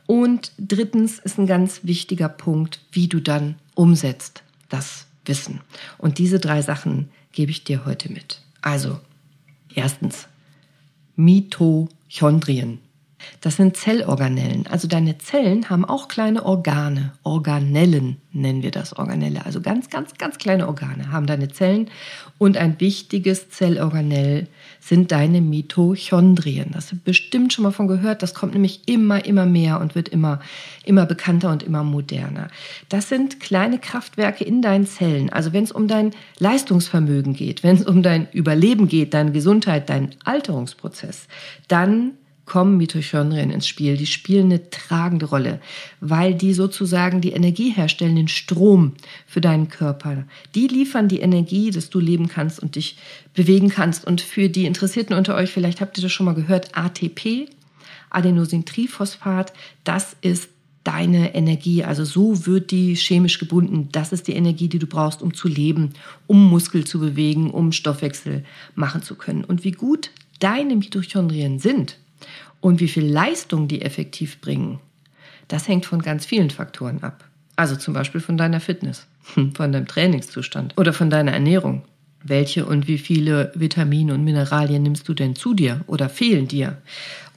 Und 0.07 0.53
drittens 0.59 1.19
ist 1.19 1.39
ein 1.39 1.47
ganz 1.47 1.81
wichtiger 1.83 2.29
Punkt, 2.29 2.81
wie 2.93 3.09
du 3.09 3.21
dann 3.21 3.57
umsetzt 3.75 4.43
das 4.69 5.07
Wissen. 5.25 5.61
Und 5.99 6.19
diese 6.19 6.39
drei 6.39 6.63
Sachen 6.63 7.09
gebe 7.33 7.51
ich 7.51 7.65
dir 7.65 7.85
heute 7.87 8.13
mit. 8.13 8.41
Also, 8.61 9.01
erstens, 9.75 10.29
Mitochondrien. 11.17 11.96
Das 13.41 13.57
sind 13.57 13.77
Zellorganellen. 13.77 14.67
Also 14.67 14.89
deine 14.89 15.19
Zellen 15.19 15.71
haben 15.71 15.85
auch 15.85 16.09
kleine 16.09 16.45
Organe. 16.45 17.13
Organellen 17.23 18.19
nennen 18.33 18.63
wir 18.63 18.71
das 18.71 18.93
Organelle. 18.93 19.45
Also 19.45 19.61
ganz, 19.61 19.91
ganz, 19.91 20.15
ganz 20.15 20.39
kleine 20.39 20.67
Organe 20.67 21.11
haben 21.11 21.27
deine 21.27 21.49
Zellen. 21.49 21.91
Und 22.39 22.57
ein 22.57 22.79
wichtiges 22.79 23.49
Zellorganell 23.51 24.49
sind 24.81 25.13
deine 25.13 25.41
Mitochondrien. 25.41 26.71
Das 26.73 26.93
hast 26.93 27.05
bestimmt 27.05 27.53
schon 27.53 27.65
mal 27.65 27.73
von 27.73 27.89
gehört. 27.89 28.23
Das 28.23 28.35
kommt 28.35 28.55
nämlich 28.55 28.83
immer, 28.87 29.25
immer 29.25 29.47
mehr 29.47 29.81
und 29.81 29.95
wird 29.95 30.09
immer, 30.09 30.41
immer 30.85 31.07
bekannter 31.07 31.51
und 31.51 31.63
immer 31.63 31.85
moderner. 31.85 32.49
Das 32.89 33.09
sind 33.09 33.41
kleine 33.41 33.79
Kraftwerke 33.79 34.45
in 34.45 34.63
deinen 34.63 34.87
Zellen. 34.87 35.31
Also 35.31 35.53
wenn 35.53 35.65
es 35.65 35.73
um 35.73 35.89
dein 35.89 36.13
Leistungsvermögen 36.39 37.35
geht, 37.35 37.63
wenn 37.63 37.77
es 37.77 37.85
um 37.85 38.03
dein 38.03 38.29
Überleben 38.33 38.89
geht, 38.89 39.15
deine 39.15 39.33
Gesundheit, 39.33 39.89
deinen 39.89 40.15
Alterungsprozess, 40.25 41.27
dann 41.69 42.13
kommen 42.47 42.77
Mitochondrien 42.77 43.51
ins 43.51 43.67
Spiel. 43.67 43.97
Die 43.97 44.07
spielen 44.07 44.47
eine 44.47 44.71
tragende 44.71 45.27
Rolle, 45.27 45.61
weil 46.01 46.35
die 46.35 46.55
sozusagen 46.55 47.21
die 47.21 47.33
Energie 47.33 47.71
herstellen, 47.71 48.17
den 48.17 48.29
Strom 48.29 48.95
für 49.27 49.41
deinen 49.41 49.69
Körper. 49.69 50.25
Die 50.55 50.69
liefern 50.69 51.09
die 51.09 51.21
Energie, 51.21 51.71
dass 51.71 51.91
du 51.91 51.99
leben 51.99 52.29
kannst 52.29 52.61
und 52.61 52.77
dich 52.77 52.97
bewegen 53.35 53.69
kannst. 53.69 54.07
Und 54.07 54.21
für 54.21 54.49
die 54.49 54.65
Interessierten 54.65 55.17
unter 55.17 55.35
euch, 55.35 55.51
vielleicht 55.51 55.81
habt 55.81 55.99
ihr 55.99 56.03
das 56.03 56.13
schon 56.13 56.27
mal 56.27 56.35
gehört, 56.35 56.77
ATP, 56.77 57.49
Adenosintriphosphat, 58.11 59.53
das 59.85 60.17
ist 60.23 60.49
deine 60.85 61.35
Energie. 61.35 61.83
Also 61.83 62.05
so 62.05 62.47
wird 62.47 62.71
die 62.71 62.95
chemisch 62.95 63.41
gebunden. 63.41 63.89
Das 63.91 64.13
ist 64.13 64.29
die 64.29 64.35
Energie, 64.35 64.69
die 64.69 64.79
du 64.79 64.87
brauchst, 64.87 65.21
um 65.21 65.35
zu 65.35 65.49
leben, 65.49 65.91
um 66.29 66.49
Muskel 66.49 66.85
zu 66.85 67.01
bewegen, 67.01 67.51
um 67.51 67.73
Stoffwechsel 67.73 68.45
machen 68.77 69.03
zu 69.03 69.17
können. 69.17 69.43
Und 69.43 69.65
wie 69.65 69.73
gut 69.73 70.11
deine 70.39 70.77
Mitochondrien 70.77 71.59
sind, 71.59 71.99
und 72.61 72.81
wie 72.81 72.89
viel 72.89 73.07
Leistung 73.07 73.69
die 73.69 73.83
effektiv 73.83 74.41
bringen, 74.41 74.81
das 75.49 75.69
hängt 75.69 75.87
von 75.87 76.03
ganz 76.03 76.27
vielen 76.27 76.51
Faktoren 76.51 77.03
ab. 77.03 77.25
Also 77.57 77.77
zum 77.77 77.95
Beispiel 77.95 78.21
von 78.21 78.37
deiner 78.37 78.61
Fitness, 78.61 79.07
von 79.55 79.73
deinem 79.73 79.87
Trainingszustand 79.87 80.77
oder 80.77 80.93
von 80.93 81.11
deiner 81.11 81.33
Ernährung. 81.33 81.83
Welche 82.29 82.67
und 82.67 82.89
wie 82.89 82.99
viele 82.99 83.53
Vitamine 83.55 84.13
und 84.13 84.25
Mineralien 84.25 84.83
nimmst 84.83 85.09
du 85.09 85.15
denn 85.15 85.37
zu 85.37 85.55
dir 85.55 85.83
oder 85.87 86.09
fehlen 86.09 86.49
dir? 86.49 86.83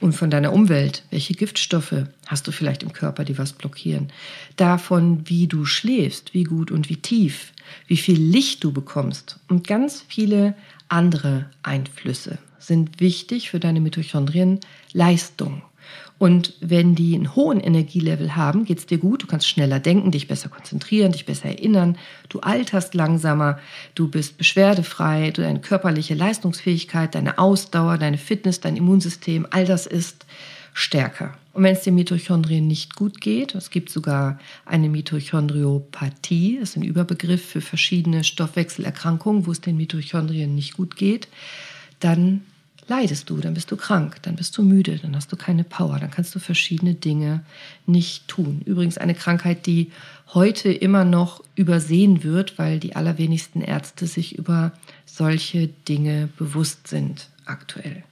Und 0.00 0.14
von 0.14 0.30
deiner 0.30 0.52
Umwelt, 0.52 1.04
welche 1.10 1.34
Giftstoffe 1.34 2.06
hast 2.26 2.48
du 2.48 2.50
vielleicht 2.50 2.82
im 2.82 2.92
Körper, 2.92 3.24
die 3.24 3.38
was 3.38 3.52
blockieren? 3.52 4.08
Davon, 4.56 5.28
wie 5.28 5.46
du 5.46 5.64
schläfst, 5.64 6.34
wie 6.34 6.42
gut 6.42 6.72
und 6.72 6.88
wie 6.88 6.96
tief, 6.96 7.52
wie 7.86 7.98
viel 7.98 8.20
Licht 8.20 8.64
du 8.64 8.72
bekommst 8.72 9.38
und 9.48 9.66
ganz 9.66 10.04
viele 10.08 10.54
andere 10.88 11.46
Einflüsse 11.62 12.38
sind 12.60 13.00
wichtig 13.00 13.50
für 13.50 13.58
deine 13.58 13.80
Mitochondrien 13.80 14.60
Leistung. 14.92 15.62
Und 16.18 16.52
wenn 16.60 16.94
die 16.94 17.14
einen 17.14 17.34
hohen 17.34 17.60
Energielevel 17.60 18.36
haben, 18.36 18.66
geht 18.66 18.78
es 18.78 18.86
dir 18.86 18.98
gut, 18.98 19.22
du 19.22 19.26
kannst 19.26 19.48
schneller 19.48 19.80
denken, 19.80 20.10
dich 20.10 20.28
besser 20.28 20.50
konzentrieren, 20.50 21.12
dich 21.12 21.24
besser 21.24 21.46
erinnern, 21.46 21.96
du 22.28 22.40
alterst 22.40 22.94
langsamer, 22.94 23.58
du 23.94 24.06
bist 24.06 24.36
beschwerdefrei, 24.36 25.30
deine 25.30 25.60
körperliche 25.60 26.14
Leistungsfähigkeit, 26.14 27.14
deine 27.14 27.38
Ausdauer, 27.38 27.96
deine 27.96 28.18
Fitness, 28.18 28.60
dein 28.60 28.76
Immunsystem, 28.76 29.46
all 29.50 29.64
das 29.64 29.86
ist 29.86 30.26
stärker. 30.74 31.32
Und 31.54 31.62
wenn 31.62 31.74
es 31.74 31.84
den 31.84 31.94
Mitochondrien 31.94 32.66
nicht 32.66 32.96
gut 32.96 33.20
geht, 33.22 33.54
es 33.54 33.70
gibt 33.70 33.88
sogar 33.88 34.38
eine 34.66 34.90
Mitochondriopathie, 34.90 36.58
das 36.60 36.70
ist 36.70 36.76
ein 36.76 36.82
Überbegriff 36.82 37.44
für 37.44 37.62
verschiedene 37.62 38.24
Stoffwechselerkrankungen, 38.24 39.46
wo 39.46 39.52
es 39.52 39.62
den 39.62 39.78
Mitochondrien 39.78 40.54
nicht 40.54 40.74
gut 40.74 40.96
geht, 40.96 41.28
dann 41.98 42.42
leidest 42.88 43.30
du, 43.30 43.36
dann 43.38 43.54
bist 43.54 43.70
du 43.70 43.76
krank, 43.76 44.16
dann 44.22 44.36
bist 44.36 44.56
du 44.56 44.62
müde, 44.62 44.98
dann 44.98 45.14
hast 45.16 45.30
du 45.32 45.36
keine 45.36 45.64
Power, 45.64 45.98
dann 45.98 46.10
kannst 46.10 46.34
du 46.34 46.38
verschiedene 46.38 46.94
Dinge 46.94 47.44
nicht 47.86 48.28
tun. 48.28 48.62
Übrigens 48.64 48.98
eine 48.98 49.14
Krankheit, 49.14 49.66
die 49.66 49.90
heute 50.34 50.72
immer 50.72 51.04
noch 51.04 51.42
übersehen 51.54 52.22
wird, 52.22 52.58
weil 52.58 52.78
die 52.78 52.96
allerwenigsten 52.96 53.62
Ärzte 53.62 54.06
sich 54.06 54.38
über 54.38 54.72
solche 55.06 55.68
Dinge 55.68 56.28
bewusst 56.38 56.88
sind 56.88 57.28
aktuell. 57.44 58.04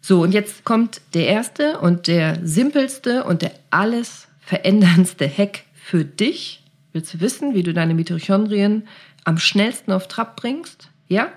So, 0.00 0.22
und 0.22 0.32
jetzt 0.32 0.64
kommt 0.64 1.00
der 1.14 1.26
erste 1.26 1.78
und 1.80 2.06
der 2.06 2.38
simpelste 2.42 3.24
und 3.24 3.42
der 3.42 3.52
alles 3.70 4.28
veränderndste 4.40 5.28
Hack 5.28 5.64
für 5.74 6.04
dich. 6.04 6.62
Willst 6.92 7.12
du 7.14 7.20
wissen, 7.20 7.54
wie 7.54 7.62
du 7.62 7.74
deine 7.74 7.94
Mitochondrien 7.94 8.88
am 9.24 9.38
schnellsten 9.38 9.92
auf 9.92 10.08
Trab 10.08 10.36
bringst? 10.36 10.88
Ja? 11.08 11.30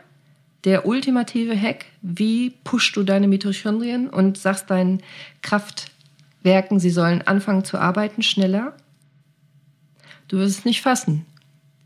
Der 0.64 0.86
ultimative 0.86 1.60
Hack, 1.60 1.86
wie 2.02 2.52
pushst 2.64 2.96
du 2.96 3.04
deine 3.04 3.28
Mitochondrien 3.28 4.10
und 4.10 4.38
sagst 4.38 4.70
deinen 4.70 5.02
Kraftwerken, 5.42 6.80
sie 6.80 6.90
sollen 6.90 7.22
anfangen 7.24 7.64
zu 7.64 7.78
arbeiten 7.78 8.22
schneller? 8.22 8.74
Du 10.28 10.38
wirst 10.38 10.60
es 10.60 10.66
nicht 10.66 10.82
fassen. 10.82 11.26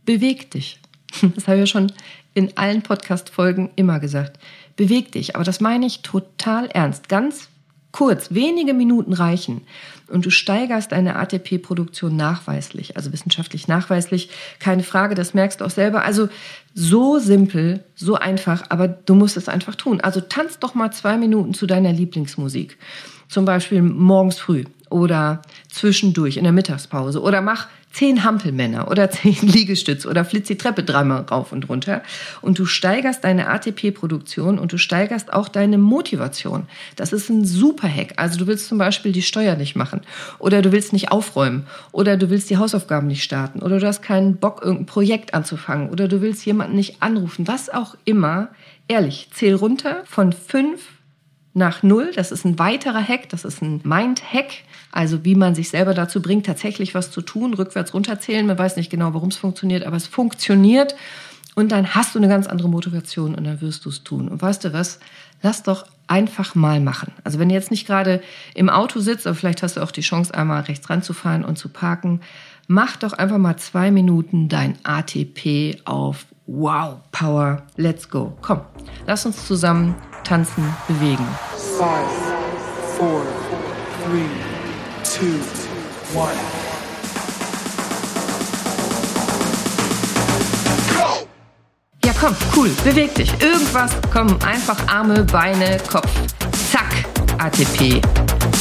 Beweg 0.06 0.52
dich. 0.52 0.80
Das 1.36 1.48
habe 1.48 1.58
ich 1.58 1.62
ja 1.62 1.68
schon 1.68 1.94
in 2.34 2.58
allen 2.58 2.82
Podcast-Folgen 2.82 3.72
immer 3.78 4.00
gesagt. 4.02 4.38
Beweg 4.76 5.14
dich. 5.14 5.36
Aber 5.36 5.46
das 5.46 5.62
meine 5.62 5.86
ich 5.86 6.02
total 6.02 6.68
ernst. 6.68 7.08
Ganz 7.08 7.48
kurz, 7.96 8.34
wenige 8.34 8.74
Minuten 8.74 9.14
reichen 9.14 9.62
und 10.10 10.26
du 10.26 10.30
steigerst 10.30 10.92
deine 10.92 11.16
ATP-Produktion 11.16 12.14
nachweislich, 12.14 12.98
also 12.98 13.14
wissenschaftlich 13.14 13.70
nachweislich, 13.70 14.30
keine 14.60 14.84
Frage, 14.84 15.16
das 15.16 15.34
merkst 15.34 15.62
du 15.62 15.66
auch 15.66 15.70
selber. 15.70 16.04
Also 16.04 16.28
so 16.74 17.20
simpel, 17.20 17.86
so 17.96 18.16
einfach, 18.16 18.64
aber 18.68 18.90
du 18.90 19.16
musst 19.16 19.38
es 19.38 19.48
einfach 19.48 19.76
tun. 19.76 20.02
Also 20.02 20.20
tanz 20.20 20.60
doch 20.60 20.76
mal 20.76 20.92
zwei 20.92 21.16
Minuten 21.16 21.54
zu 21.54 21.68
deiner 21.68 21.94
Lieblingsmusik. 21.94 22.78
Zum 23.30 23.46
Beispiel 23.46 23.82
morgens 23.82 24.40
früh 24.40 24.66
oder 24.96 25.42
zwischendurch 25.70 26.38
in 26.38 26.46
der 26.46 26.54
Mittagspause 26.54 27.22
oder 27.22 27.42
mach 27.42 27.68
zehn 27.92 28.24
Hampelmänner 28.24 28.90
oder 28.90 29.12
zehn 29.12 29.36
Liegestütze 29.42 30.08
oder 30.08 30.24
flitz 30.24 30.48
die 30.48 30.58
Treppe 30.58 30.84
dreimal 30.84 31.24
rauf 31.24 31.52
und 31.52 31.68
runter 31.68 32.02
und 32.42 32.58
du 32.58 32.66
steigerst 32.66 33.26
deine 33.26 33.50
ATP-Produktion 33.50 34.58
und 34.58 34.72
du 34.72 34.78
steigerst 34.78 35.34
auch 35.34 35.50
deine 35.50 35.78
Motivation. 35.78 36.68
Das 36.96 37.12
ist 37.12 37.30
ein 37.30 37.44
super 37.44 37.90
Hack. 37.90 38.14
Also 38.16 38.40
du 38.40 38.48
willst 38.48 38.70
zum 38.70 38.78
Beispiel 38.78 39.12
die 39.12 39.22
Steuer 39.22 39.58
nicht 39.58 39.76
machen 39.76 40.00
oder 40.40 40.62
du 40.62 40.72
willst 40.72 40.94
nicht 40.94 41.12
aufräumen 41.12 41.68
oder 41.92 42.16
du 42.16 42.30
willst 42.30 42.50
die 42.50 42.58
Hausaufgaben 42.58 43.08
nicht 43.08 43.24
starten 43.24 43.62
oder 43.62 43.80
du 43.80 43.88
hast 43.88 44.02
keinen 44.02 44.38
Bock, 44.38 44.62
irgendein 44.62 44.86
Projekt 44.86 45.34
anzufangen 45.34 45.90
oder 45.90 46.08
du 46.08 46.22
willst 46.22 46.46
jemanden 46.46 46.78
nicht 46.78 47.02
anrufen, 47.04 47.50
was 47.50 47.70
auch 47.70 47.98
immer. 48.06 48.48
Ehrlich, 48.88 49.30
zähl 49.34 49.56
runter 49.56 50.04
von 50.06 50.32
fünf 50.32 50.80
nach 51.56 51.82
null. 51.82 52.12
Das 52.14 52.32
ist 52.32 52.46
ein 52.46 52.60
weiterer 52.60 53.02
Hack, 53.02 53.30
das 53.30 53.46
ist 53.46 53.62
ein 53.62 53.82
Mind-Hack, 53.84 54.64
also 54.92 55.26
wie 55.26 55.36
man 55.36 55.56
sich 55.56 55.70
selber 55.70 55.94
dazu 55.94 56.22
bringt, 56.22 56.46
tatsächlich 56.46 56.94
was 56.94 57.10
zu 57.10 57.22
tun, 57.22 57.54
rückwärts 57.54 57.94
runterzählen. 57.94 58.46
Man 58.46 58.60
weiß 58.60 58.76
nicht 58.76 58.92
genau, 58.92 59.14
warum 59.14 59.30
es 59.30 59.38
funktioniert, 59.38 59.86
aber 59.86 59.98
es 59.98 60.06
funktioniert. 60.06 60.96
Und 61.56 61.72
dann 61.72 61.96
hast 61.96 62.14
du 62.14 62.20
eine 62.20 62.28
ganz 62.28 62.48
andere 62.48 62.68
Motivation 62.68 63.34
und 63.34 63.46
dann 63.46 63.62
wirst 63.62 63.86
du 63.86 63.90
es 63.90 64.04
tun. 64.04 64.28
Und 64.28 64.42
weißt 64.42 64.66
du 64.66 64.74
was? 64.74 65.00
Lass 65.42 65.64
doch 65.64 65.86
einfach 66.08 66.54
mal 66.54 66.82
machen. 66.82 67.14
Also 67.24 67.40
wenn 67.40 67.48
du 67.48 67.56
jetzt 67.56 67.72
nicht 67.72 67.88
gerade 67.88 68.22
im 68.54 68.70
Auto 68.70 69.00
sitzt, 69.00 69.26
aber 69.26 69.36
vielleicht 69.36 69.64
hast 69.64 69.78
du 69.78 69.82
auch 69.82 69.92
die 69.92 70.02
Chance, 70.02 70.34
einmal 70.34 70.62
rechts 70.64 70.90
ranzufahren 70.90 71.46
und 71.46 71.58
zu 71.58 71.70
parken, 71.70 72.20
mach 72.68 72.98
doch 72.98 73.14
einfach 73.14 73.38
mal 73.38 73.56
zwei 73.56 73.92
Minuten 73.92 74.50
dein 74.50 74.78
ATP 74.84 75.82
auf 75.86 76.26
Wow, 76.48 77.02
Power, 77.12 77.64
let's 77.76 78.08
go. 78.08 78.32
Komm, 78.42 78.62
lass 79.08 79.26
uns 79.26 79.48
zusammen 79.48 79.96
tanzen, 80.24 80.64
bewegen. 80.88 81.26
Five, 81.80 82.08
four, 83.00 83.24
three, 84.04 84.30
two, 85.04 85.40
one. 86.14 86.30
Ja, 92.06 92.14
komm, 92.20 92.36
cool, 92.56 92.70
beweg 92.84 93.16
dich. 93.16 93.32
Irgendwas, 93.42 93.94
komm, 94.14 94.38
einfach 94.46 94.88
Arme, 94.88 95.24
Beine, 95.24 95.80
Kopf. 95.92 96.12
Zack, 96.72 97.06
ATP 97.40 98.02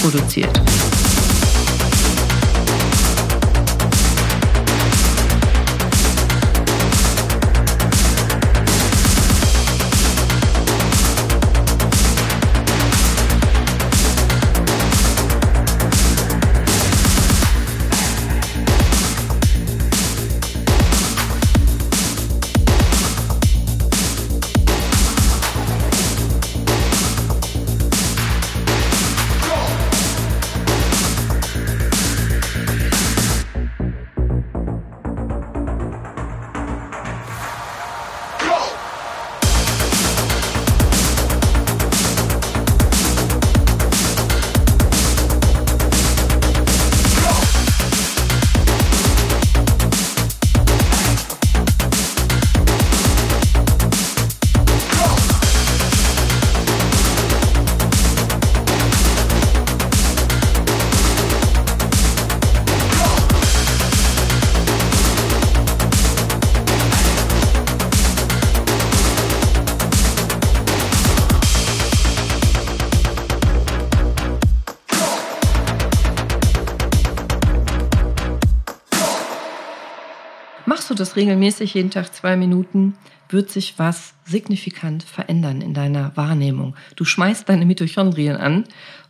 produziert. 0.00 0.58
Du 80.94 81.02
das 81.02 81.16
regelmäßig 81.16 81.74
jeden 81.74 81.90
Tag 81.90 82.14
zwei 82.14 82.36
Minuten, 82.36 82.94
wird 83.28 83.50
sich 83.50 83.78
was 83.78 84.14
signifikant 84.24 85.02
verändern 85.02 85.60
in 85.60 85.74
deiner 85.74 86.16
Wahrnehmung. 86.16 86.76
Du 86.96 87.04
schmeißt 87.04 87.48
deine 87.48 87.66
Mitochondrien 87.66 88.36
an 88.36 88.64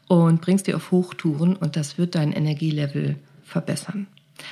und 0.09 0.41
bringst 0.41 0.67
die 0.67 0.75
auf 0.75 0.91
Hochtouren 0.91 1.57
und 1.57 1.77
das 1.77 1.99
wird 1.99 2.15
dein 2.15 2.33
Energielevel 2.33 3.17
verbessern. 3.43 4.07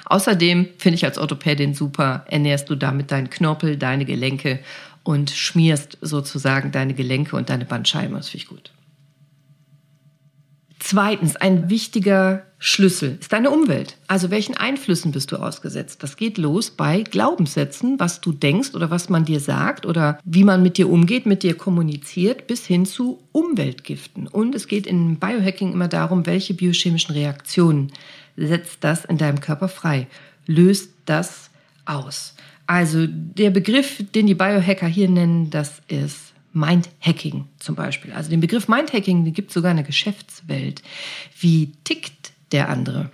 Außerdem 0.06 0.68
finde 0.78 0.94
ich 0.96 1.04
als 1.04 1.18
Orthopädin 1.18 1.74
super, 1.74 2.24
ernährst 2.28 2.70
du 2.70 2.76
damit 2.76 3.10
deinen 3.10 3.30
Knorpel, 3.30 3.76
deine 3.76 4.04
Gelenke 4.04 4.60
und 5.02 5.30
schmierst 5.30 5.98
sozusagen 6.00 6.70
deine 6.70 6.94
Gelenke 6.94 7.36
und 7.36 7.50
deine 7.50 7.64
Bandscheiben. 7.64 8.14
Das 8.14 8.28
finde 8.28 8.44
ich 8.44 8.48
gut. 8.48 8.72
Zweitens, 10.78 11.36
ein 11.36 11.70
wichtiger 11.70 12.44
Schlüssel 12.64 13.19
ist 13.21 13.33
deine 13.33 13.50
Umwelt. 13.50 13.97
Also 14.07 14.31
welchen 14.31 14.57
Einflüssen 14.57 15.11
bist 15.11 15.33
du 15.33 15.37
ausgesetzt? 15.37 16.04
Das 16.04 16.16
geht 16.16 16.38
los 16.38 16.71
bei 16.71 17.02
Glaubenssätzen, 17.02 17.99
was 17.99 18.21
du 18.21 18.31
denkst 18.31 18.76
oder 18.76 18.88
was 18.88 19.09
man 19.09 19.25
dir 19.25 19.40
sagt 19.40 19.85
oder 19.85 20.21
wie 20.25 20.45
man 20.45 20.62
mit 20.62 20.78
dir 20.78 20.88
umgeht, 20.88 21.26
mit 21.26 21.42
dir 21.42 21.57
kommuniziert, 21.57 22.47
bis 22.47 22.64
hin 22.64 22.87
zu 22.87 23.19
Umweltgiften. 23.33 24.28
Und 24.28 24.54
es 24.54 24.69
geht 24.69 24.87
in 24.87 25.16
Biohacking 25.16 25.73
immer 25.73 25.88
darum, 25.88 26.25
welche 26.25 26.54
biochemischen 26.54 27.16
Reaktionen 27.16 27.90
setzt 28.37 28.85
das 28.85 29.04
in 29.07 29.19
deinem 29.19 29.40
Körper 29.40 29.66
frei, 29.66 30.07
löst 30.47 30.90
das 31.04 31.50
aus. 31.85 32.37
Also 32.69 33.09
der 33.09 33.50
Begriff, 33.50 34.04
den 34.14 34.28
die 34.28 34.37
Biohacker 34.37 34.87
hier 34.87 35.09
nennen, 35.09 35.50
das 35.50 35.83
ist 35.88 36.33
Mindhacking 36.52 37.47
zum 37.59 37.75
Beispiel. 37.75 38.12
Also 38.12 38.31
den 38.31 38.40
Begriff 38.40 38.69
Mindhacking, 38.69 39.25
den 39.25 39.35
gibt 39.35 39.49
es 39.49 39.54
sogar 39.54 39.73
in 39.73 39.78
der 39.78 39.87
Geschäftswelt. 39.87 40.81
Wie 41.40 41.73
tickt 41.83 42.31
der 42.52 42.68
andere? 42.68 43.11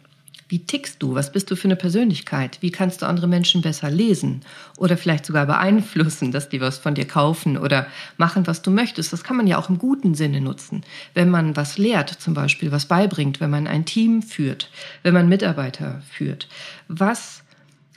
Wie 0.48 0.60
tickst 0.60 1.02
du? 1.02 1.14
Was 1.14 1.30
bist 1.30 1.50
du 1.50 1.56
für 1.56 1.68
eine 1.68 1.76
Persönlichkeit? 1.76 2.58
Wie 2.62 2.70
kannst 2.70 3.02
du 3.02 3.06
andere 3.06 3.26
Menschen 3.26 3.60
besser 3.60 3.90
lesen 3.90 4.40
oder 4.78 4.96
vielleicht 4.96 5.26
sogar 5.26 5.44
beeinflussen, 5.44 6.32
dass 6.32 6.48
die 6.48 6.62
was 6.62 6.78
von 6.78 6.94
dir 6.94 7.06
kaufen 7.06 7.58
oder 7.58 7.86
machen, 8.16 8.46
was 8.46 8.62
du 8.62 8.70
möchtest? 8.70 9.12
Das 9.12 9.24
kann 9.24 9.36
man 9.36 9.46
ja 9.46 9.58
auch 9.58 9.68
im 9.68 9.76
guten 9.76 10.14
Sinne 10.14 10.40
nutzen. 10.40 10.84
Wenn 11.12 11.28
man 11.28 11.54
was 11.54 11.76
lehrt, 11.76 12.08
zum 12.08 12.32
Beispiel 12.32 12.72
was 12.72 12.86
beibringt, 12.86 13.40
wenn 13.40 13.50
man 13.50 13.66
ein 13.66 13.84
Team 13.84 14.22
führt, 14.22 14.70
wenn 15.02 15.12
man 15.12 15.28
Mitarbeiter 15.28 16.00
führt. 16.10 16.48
Was 16.88 17.42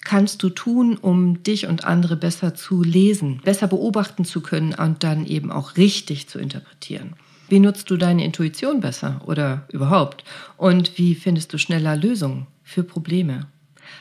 kannst 0.03 0.43
du 0.43 0.49
tun, 0.49 0.97
um 0.97 1.43
dich 1.43 1.67
und 1.67 1.85
andere 1.85 2.17
besser 2.17 2.53
zu 2.53 2.83
lesen, 2.83 3.39
besser 3.45 3.67
beobachten 3.67 4.25
zu 4.25 4.41
können 4.41 4.73
und 4.73 5.03
dann 5.03 5.25
eben 5.25 5.53
auch 5.53 5.77
richtig 5.77 6.27
zu 6.27 6.37
interpretieren? 6.37 7.13
Wie 7.51 7.59
nutzt 7.59 7.91
du 7.91 7.97
deine 7.97 8.23
Intuition 8.23 8.79
besser 8.79 9.19
oder 9.25 9.65
überhaupt? 9.73 10.23
Und 10.55 10.97
wie 10.97 11.15
findest 11.15 11.51
du 11.51 11.57
schneller 11.57 11.97
Lösungen 11.97 12.47
für 12.63 12.81
Probleme? 12.81 13.47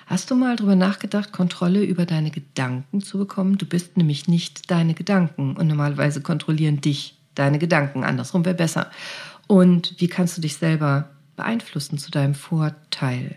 Hast 0.06 0.30
du 0.30 0.36
mal 0.36 0.54
darüber 0.54 0.76
nachgedacht, 0.76 1.32
Kontrolle 1.32 1.82
über 1.82 2.06
deine 2.06 2.30
Gedanken 2.30 3.00
zu 3.00 3.18
bekommen? 3.18 3.58
Du 3.58 3.66
bist 3.66 3.96
nämlich 3.96 4.28
nicht 4.28 4.70
deine 4.70 4.94
Gedanken 4.94 5.56
und 5.56 5.66
normalerweise 5.66 6.20
kontrollieren 6.20 6.80
dich 6.80 7.18
deine 7.34 7.58
Gedanken. 7.58 8.04
Andersrum 8.04 8.44
wäre 8.44 8.54
besser. 8.54 8.88
Und 9.48 9.96
wie 9.98 10.06
kannst 10.06 10.36
du 10.36 10.40
dich 10.40 10.56
selber 10.56 11.10
beeinflussen 11.34 11.98
zu 11.98 12.12
deinem 12.12 12.36
Vorteil? 12.36 13.34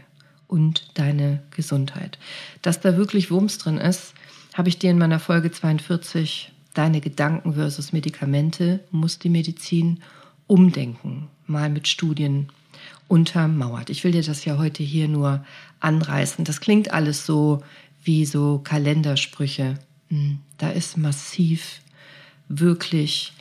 und 0.53 0.99
deine 0.99 1.41
Gesundheit. 1.49 2.19
Dass 2.61 2.79
da 2.79 2.95
wirklich 2.95 3.31
Wumms 3.31 3.57
drin 3.57 3.79
ist, 3.79 4.13
habe 4.53 4.69
ich 4.69 4.77
dir 4.77 4.91
in 4.91 4.99
meiner 4.99 5.19
Folge 5.19 5.51
42 5.51 6.52
Deine 6.73 7.01
Gedanken 7.01 7.53
versus 7.53 7.93
Medikamente 7.93 8.79
muss 8.91 9.19
die 9.19 9.29
Medizin 9.29 9.99
umdenken, 10.47 11.27
mal 11.45 11.69
mit 11.69 11.87
Studien 11.87 12.47
untermauert. 13.07 13.89
Ich 13.89 14.03
will 14.03 14.11
dir 14.11 14.23
das 14.23 14.45
ja 14.45 14.57
heute 14.57 14.81
hier 14.81 15.07
nur 15.07 15.45
anreißen. 15.79 16.45
Das 16.45 16.61
klingt 16.61 16.91
alles 16.91 17.25
so 17.25 17.63
wie 18.03 18.25
so 18.25 18.59
Kalendersprüche. 18.63 19.75
Hm, 20.09 20.39
da 20.57 20.69
ist 20.69 20.97
massiv 20.97 21.81
wirklich 22.49 23.33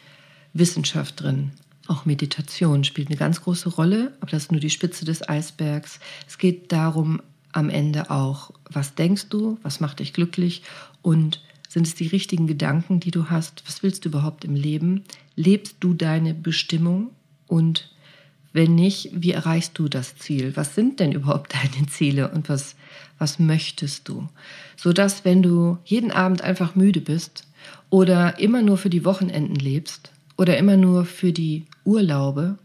Wissenschaft 0.53 1.23
drin. 1.23 1.53
Auch 1.89 2.05
Meditation 2.05 2.85
spielt 2.85 3.09
eine 3.09 3.17
ganz 3.17 3.43
große 3.43 3.71
Rolle, 3.71 4.13
aber 4.21 4.31
das 4.31 4.45
ist 4.45 4.53
nur 4.53 4.61
die 4.61 4.71
Spitze 4.71 5.05
des 5.05 5.27
Eisbergs. 5.29 5.99
Es 6.29 6.39
geht 6.39 6.71
darum, 6.71 7.21
am 7.53 7.69
Ende 7.69 8.11
auch, 8.11 8.51
was 8.71 8.95
denkst 8.95 9.29
du, 9.29 9.59
was 9.63 9.81
macht 9.81 10.01
dich 10.01 10.13
glücklich 10.13 10.63
und 11.03 11.43
sind 11.73 11.87
es 11.87 11.95
die 11.95 12.07
richtigen 12.07 12.47
Gedanken, 12.47 13.01
die 13.01 13.11
du 13.11 13.31
hast? 13.31 13.63
Was 13.67 13.83
willst 13.83 14.05
du 14.05 14.11
überhaupt 14.11 14.45
im 14.45 14.55
Leben? 14.55 15.05
Lebst 15.37 15.77
du 15.81 15.95
deine 15.95 16.35
Bestimmung? 16.35 17.11
Und 17.47 17.91
wenn 18.53 18.75
nicht, 18.75 19.09
wie 19.15 19.31
erreichst 19.31 19.79
du 19.79 19.89
das 19.89 20.19
Ziel? 20.19 20.55
Was 20.55 20.75
sind 20.75 21.01
denn 21.01 21.13
überhaupt 21.13 21.55
deine 21.75 21.87
Ziele 21.87 22.31
und 22.31 22.51
was, 22.51 22.77
was 23.17 23.39
möchtest 23.39 24.07
du? 24.07 24.29
Sodass, 24.77 25.25
wenn 25.25 25.43
du 25.43 25.79
jeden 25.87 26.13
Abend 26.13 26.43
einfach 26.43 26.75
müde 26.75 27.01
bist 27.01 27.47
oder 27.89 28.39
immer 28.39 28.61
nur 28.61 28.77
für 28.77 28.91
die 28.91 29.07
Wochenenden 29.07 29.57
lebst 29.57 30.13
oder 30.37 30.59
immer 30.59 30.77
nur 30.77 31.07
für 31.07 31.33
die 31.33 31.65
Urlaube, 31.85 32.59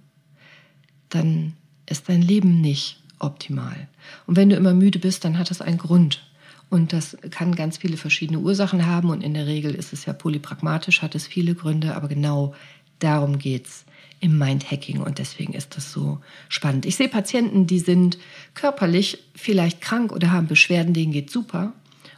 dann 1.07 1.53
ist 1.85 2.09
dein 2.09 2.21
Leben 2.21 2.59
nicht 2.59 3.01
optimal. 3.19 3.87
Und 4.25 4.35
wenn 4.35 4.49
du 4.49 4.57
immer 4.57 4.73
müde 4.73 4.99
bist, 4.99 5.23
dann 5.23 5.37
hat 5.37 5.49
das 5.49 5.61
einen 5.61 5.77
Grund. 5.77 6.26
Und 6.69 6.91
das 6.91 7.17
kann 7.32 7.56
ganz 7.56 7.77
viele 7.77 7.97
verschiedene 7.97 8.39
Ursachen 8.39 8.86
haben 8.86 9.10
und 9.10 9.23
in 9.23 9.34
der 9.34 9.47
Regel 9.47 9.73
ist 9.73 9.93
es 9.93 10.06
ja 10.06 10.13
polypragmatisch, 10.13 11.01
hat 11.01 11.15
es 11.15 11.25
viele 11.25 11.56
Gründe, 11.56 11.95
aber 11.95 12.10
genau 12.10 12.53
darum 12.99 13.39
geht's 13.39 13.86
im 14.19 14.38
Mindhacking 14.38 14.99
und 14.99 15.19
deswegen 15.19 15.53
ist 15.53 15.77
das 15.77 15.93
so 15.93 16.19
spannend. 16.49 16.86
Ich 16.86 16.95
sehe 16.95 17.08
Patienten, 17.08 17.67
die 17.67 17.80
sind 17.80 18.17
körperlich 18.56 19.19
vielleicht 19.36 19.80
krank 19.80 20.12
oder 20.12 20.32
haben 20.32 20.47
Beschwerden, 20.47 20.93
denen 20.93 21.12
geht 21.12 21.30
super. 21.30 21.73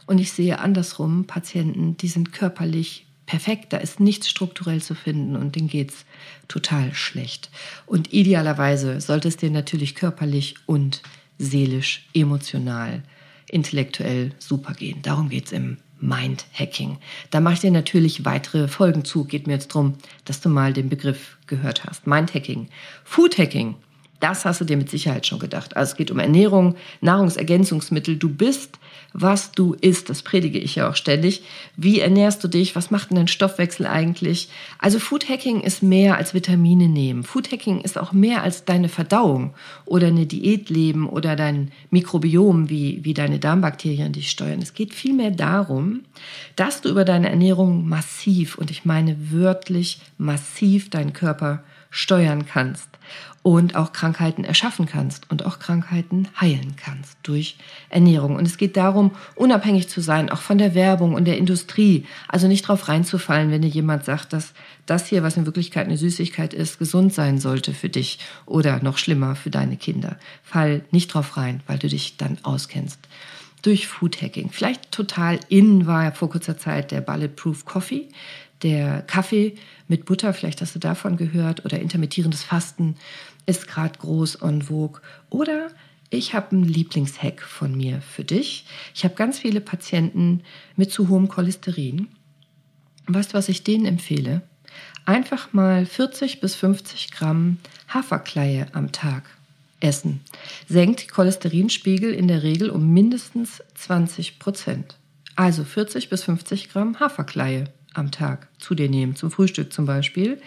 Und 0.06 0.18
ich 0.18 0.32
sehe 0.32 0.58
andersrum 0.58 1.26
Patienten, 1.26 1.96
die 1.96 2.08
sind 2.08 2.32
körperlich 2.32 3.06
perfekt, 3.26 3.72
da 3.72 3.76
ist 3.76 4.00
nichts 4.00 4.28
strukturell 4.28 4.82
zu 4.82 4.96
finden 4.96 5.36
und 5.36 5.54
denen 5.54 5.68
geht's 5.68 6.04
total 6.48 6.92
schlecht. 6.94 7.50
Und 7.86 8.12
idealerweise 8.12 9.00
sollte 9.00 9.28
es 9.28 9.36
dir 9.36 9.50
natürlich 9.50 9.94
körperlich 9.94 10.56
und 10.66 11.02
seelisch, 11.38 12.08
emotional, 12.12 13.02
intellektuell 13.50 14.32
super 14.38 14.74
gehen. 14.74 15.02
Darum 15.02 15.28
geht's 15.28 15.52
im 15.52 15.78
Mindhacking. 16.00 16.98
Da 17.30 17.40
mache 17.40 17.54
ich 17.54 17.60
dir 17.60 17.70
natürlich 17.70 18.24
weitere 18.24 18.68
Folgen 18.68 19.04
zu. 19.04 19.24
Geht 19.24 19.46
mir 19.46 19.54
jetzt 19.54 19.74
darum, 19.74 19.94
dass 20.24 20.40
du 20.40 20.48
mal 20.48 20.72
den 20.72 20.88
Begriff 20.88 21.36
gehört 21.46 21.84
hast. 21.84 22.06
Mindhacking. 22.06 22.68
Foodhacking. 23.04 23.76
Das 24.20 24.44
hast 24.44 24.60
du 24.60 24.64
dir 24.64 24.76
mit 24.76 24.90
Sicherheit 24.90 25.26
schon 25.26 25.38
gedacht. 25.38 25.76
Also 25.76 25.92
es 25.92 25.96
geht 25.96 26.10
um 26.10 26.18
Ernährung, 26.18 26.76
Nahrungsergänzungsmittel. 27.00 28.16
Du 28.16 28.28
bist 28.28 28.78
was 29.12 29.52
du 29.52 29.74
isst. 29.74 30.08
Das 30.08 30.22
predige 30.22 30.58
ich 30.58 30.76
ja 30.76 30.88
auch 30.88 30.96
ständig. 30.96 31.42
Wie 31.76 32.00
ernährst 32.00 32.42
du 32.44 32.48
dich? 32.48 32.76
Was 32.76 32.90
macht 32.90 33.10
denn 33.10 33.16
dein 33.16 33.28
Stoffwechsel 33.28 33.86
eigentlich? 33.86 34.48
Also 34.78 34.98
Food 34.98 35.28
Hacking 35.28 35.60
ist 35.60 35.82
mehr 35.82 36.16
als 36.16 36.34
Vitamine 36.34 36.88
nehmen. 36.88 37.24
Food 37.24 37.50
Hacking 37.50 37.80
ist 37.80 37.98
auch 37.98 38.12
mehr 38.12 38.42
als 38.42 38.64
deine 38.64 38.88
Verdauung 38.88 39.54
oder 39.84 40.08
eine 40.08 40.26
Diät 40.26 40.70
leben 40.70 41.08
oder 41.08 41.36
dein 41.36 41.72
Mikrobiom, 41.90 42.70
wie, 42.70 43.00
wie 43.02 43.14
deine 43.14 43.38
Darmbakterien 43.38 44.12
dich 44.12 44.30
steuern. 44.30 44.62
Es 44.62 44.74
geht 44.74 44.94
vielmehr 44.94 45.30
darum, 45.30 46.00
dass 46.56 46.80
du 46.80 46.88
über 46.88 47.04
deine 47.04 47.30
Ernährung 47.30 47.88
massiv, 47.88 48.58
und 48.58 48.70
ich 48.70 48.84
meine 48.84 49.16
wörtlich 49.32 50.00
massiv, 50.18 50.90
deinen 50.90 51.12
Körper 51.12 51.62
steuern 51.90 52.46
kannst 52.46 52.88
und 53.42 53.74
auch 53.74 53.92
Krankheiten 53.92 54.44
erschaffen 54.44 54.86
kannst 54.86 55.30
und 55.30 55.46
auch 55.46 55.58
Krankheiten 55.58 56.28
heilen 56.38 56.76
kannst 56.76 57.16
durch 57.22 57.56
Ernährung. 57.88 58.36
Und 58.36 58.46
es 58.46 58.58
geht 58.58 58.76
darum, 58.76 59.12
unabhängig 59.34 59.88
zu 59.88 60.02
sein, 60.02 60.30
auch 60.30 60.42
von 60.42 60.58
der 60.58 60.74
Werbung 60.74 61.14
und 61.14 61.24
der 61.24 61.38
Industrie. 61.38 62.06
Also 62.28 62.48
nicht 62.48 62.68
drauf 62.68 62.88
reinzufallen, 62.88 63.50
wenn 63.50 63.62
dir 63.62 63.68
jemand 63.68 64.04
sagt, 64.04 64.34
dass 64.34 64.52
das 64.84 65.06
hier, 65.06 65.22
was 65.22 65.38
in 65.38 65.46
Wirklichkeit 65.46 65.86
eine 65.86 65.96
Süßigkeit 65.96 66.52
ist, 66.52 66.78
gesund 66.78 67.14
sein 67.14 67.38
sollte 67.38 67.72
für 67.72 67.88
dich 67.88 68.18
oder 68.44 68.82
noch 68.82 68.98
schlimmer 68.98 69.36
für 69.36 69.50
deine 69.50 69.76
Kinder. 69.76 70.18
Fall 70.42 70.82
nicht 70.90 71.14
drauf 71.14 71.38
rein, 71.38 71.62
weil 71.66 71.78
du 71.78 71.88
dich 71.88 72.18
dann 72.18 72.38
auskennst 72.42 73.00
durch 73.62 73.88
Food 73.88 74.22
Hacking. 74.22 74.50
Vielleicht 74.50 74.90
total 74.90 75.38
in 75.48 75.86
war 75.86 76.12
vor 76.12 76.30
kurzer 76.30 76.56
Zeit 76.56 76.90
der 76.92 77.02
Bulletproof 77.02 77.64
Coffee 77.64 78.08
der 78.62 79.02
Kaffee 79.02 79.54
mit 79.88 80.04
Butter, 80.04 80.32
vielleicht 80.32 80.60
hast 80.60 80.74
du 80.74 80.78
davon 80.78 81.16
gehört, 81.16 81.64
oder 81.64 81.80
intermittierendes 81.80 82.42
Fasten 82.42 82.96
ist 83.46 83.66
gerade 83.66 83.98
groß 83.98 84.36
en 84.36 84.62
vogue. 84.62 85.00
Oder 85.30 85.68
ich 86.10 86.34
habe 86.34 86.52
einen 86.52 86.64
Lieblingshack 86.64 87.42
von 87.42 87.76
mir 87.76 88.00
für 88.00 88.24
dich. 88.24 88.66
Ich 88.94 89.04
habe 89.04 89.14
ganz 89.14 89.38
viele 89.38 89.60
Patienten 89.60 90.42
mit 90.76 90.90
zu 90.90 91.08
hohem 91.08 91.28
Cholesterin. 91.28 92.08
weißt 93.06 93.32
du, 93.32 93.34
was 93.34 93.48
ich 93.48 93.64
denen 93.64 93.86
empfehle? 93.86 94.42
Einfach 95.06 95.52
mal 95.52 95.86
40 95.86 96.40
bis 96.40 96.54
50 96.54 97.10
Gramm 97.10 97.58
Haferkleie 97.88 98.66
am 98.72 98.92
Tag 98.92 99.24
essen. 99.80 100.20
Senkt 100.68 101.08
Cholesterinspiegel 101.08 102.12
in 102.12 102.28
der 102.28 102.42
Regel 102.42 102.70
um 102.70 102.92
mindestens 102.92 103.62
20 103.74 104.38
Prozent. 104.38 104.98
Also 105.36 105.64
40 105.64 106.10
bis 106.10 106.24
50 106.24 106.70
Gramm 106.70 107.00
Haferkleie 107.00 107.64
am 107.94 108.10
Tag 108.10 108.48
zu 108.58 108.74
dir 108.74 108.88
nehmen, 108.88 109.16
zum 109.16 109.30
Frühstück 109.30 109.72
zum 109.72 109.86
Beispiel. 109.86 110.40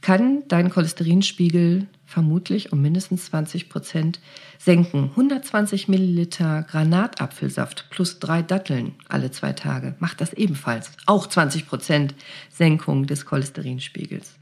kann 0.00 0.48
deinen 0.48 0.70
Cholesterinspiegel 0.70 1.86
vermutlich 2.06 2.72
um 2.72 2.80
mindestens 2.82 3.26
20 3.26 3.68
Prozent 3.68 4.20
senken. 4.58 5.10
120 5.10 5.88
Milliliter 5.88 6.62
Granatapfelsaft 6.68 7.86
plus 7.90 8.18
drei 8.18 8.42
Datteln 8.42 8.94
alle 9.08 9.30
zwei 9.30 9.52
Tage 9.52 9.94
macht 9.98 10.20
das 10.20 10.32
ebenfalls. 10.32 10.90
Auch 11.06 11.26
20 11.26 11.66
Prozent 11.68 12.14
Senkung 12.50 13.06
des 13.06 13.26
Cholesterinspiegels. 13.26 14.32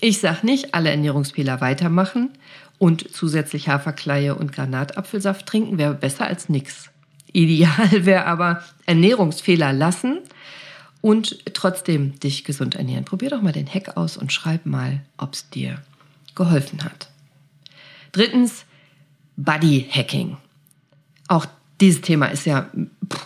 Ich 0.00 0.20
sage 0.20 0.46
nicht, 0.46 0.74
alle 0.74 0.90
Ernährungsfehler 0.90 1.60
weitermachen 1.60 2.30
und 2.78 3.10
zusätzlich 3.12 3.68
Haferkleie 3.68 4.34
und 4.34 4.52
Granatapfelsaft 4.52 5.46
trinken 5.46 5.78
wäre 5.78 5.94
besser 5.94 6.26
als 6.26 6.48
nichts. 6.48 6.90
Ideal 7.32 7.90
wäre 8.04 8.26
aber 8.26 8.62
Ernährungsfehler 8.86 9.72
lassen 9.72 10.18
und 11.08 11.42
trotzdem 11.54 12.20
dich 12.20 12.44
gesund 12.44 12.74
ernähren. 12.74 13.06
Probier 13.06 13.30
doch 13.30 13.40
mal 13.40 13.54
den 13.54 13.66
Hack 13.66 13.96
aus 13.96 14.18
und 14.18 14.30
schreib 14.30 14.66
mal, 14.66 15.00
ob 15.16 15.32
es 15.32 15.48
dir 15.48 15.80
geholfen 16.34 16.84
hat. 16.84 17.08
Drittens, 18.12 18.66
Body 19.38 19.88
Hacking. 19.90 20.36
Auch 21.26 21.46
dieses 21.80 22.02
Thema 22.02 22.26
ist 22.26 22.44
ja 22.44 22.68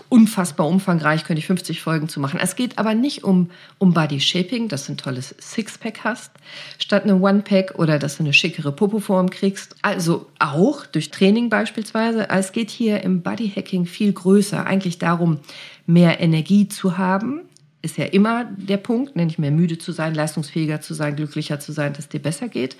unfassbar 0.08 0.68
umfangreich, 0.68 1.24
könnte 1.24 1.40
ich 1.40 1.48
50 1.48 1.80
Folgen 1.80 2.08
zu 2.08 2.20
machen. 2.20 2.38
Es 2.40 2.54
geht 2.54 2.78
aber 2.78 2.94
nicht 2.94 3.24
um, 3.24 3.50
um 3.78 3.92
Body 3.92 4.20
Shaping, 4.20 4.68
dass 4.68 4.86
du 4.86 4.92
ein 4.92 4.96
tolles 4.96 5.34
Sixpack 5.40 6.04
hast, 6.04 6.30
statt 6.78 7.02
einem 7.02 7.20
One-Pack 7.20 7.80
oder 7.80 7.98
dass 7.98 8.18
du 8.18 8.22
eine 8.22 8.32
schickere 8.32 8.70
Popoform 8.70 9.28
kriegst. 9.28 9.74
Also 9.82 10.26
auch 10.38 10.86
durch 10.86 11.10
Training 11.10 11.48
beispielsweise. 11.48 12.30
Es 12.30 12.52
geht 12.52 12.70
hier 12.70 13.02
im 13.02 13.22
Body 13.22 13.50
Hacking 13.50 13.86
viel 13.86 14.12
größer. 14.12 14.64
Eigentlich 14.64 14.98
darum, 15.00 15.40
mehr 15.84 16.20
Energie 16.20 16.68
zu 16.68 16.96
haben. 16.96 17.40
Ist 17.82 17.98
ja 17.98 18.04
immer 18.04 18.44
der 18.56 18.76
Punkt, 18.76 19.16
ne, 19.16 19.26
nicht 19.26 19.38
mehr 19.38 19.50
müde 19.50 19.76
zu 19.76 19.92
sein, 19.92 20.14
leistungsfähiger 20.14 20.80
zu 20.80 20.94
sein, 20.94 21.16
glücklicher 21.16 21.58
zu 21.60 21.72
sein, 21.72 21.92
dass 21.92 22.08
dir 22.08 22.22
besser 22.22 22.48
geht. 22.48 22.76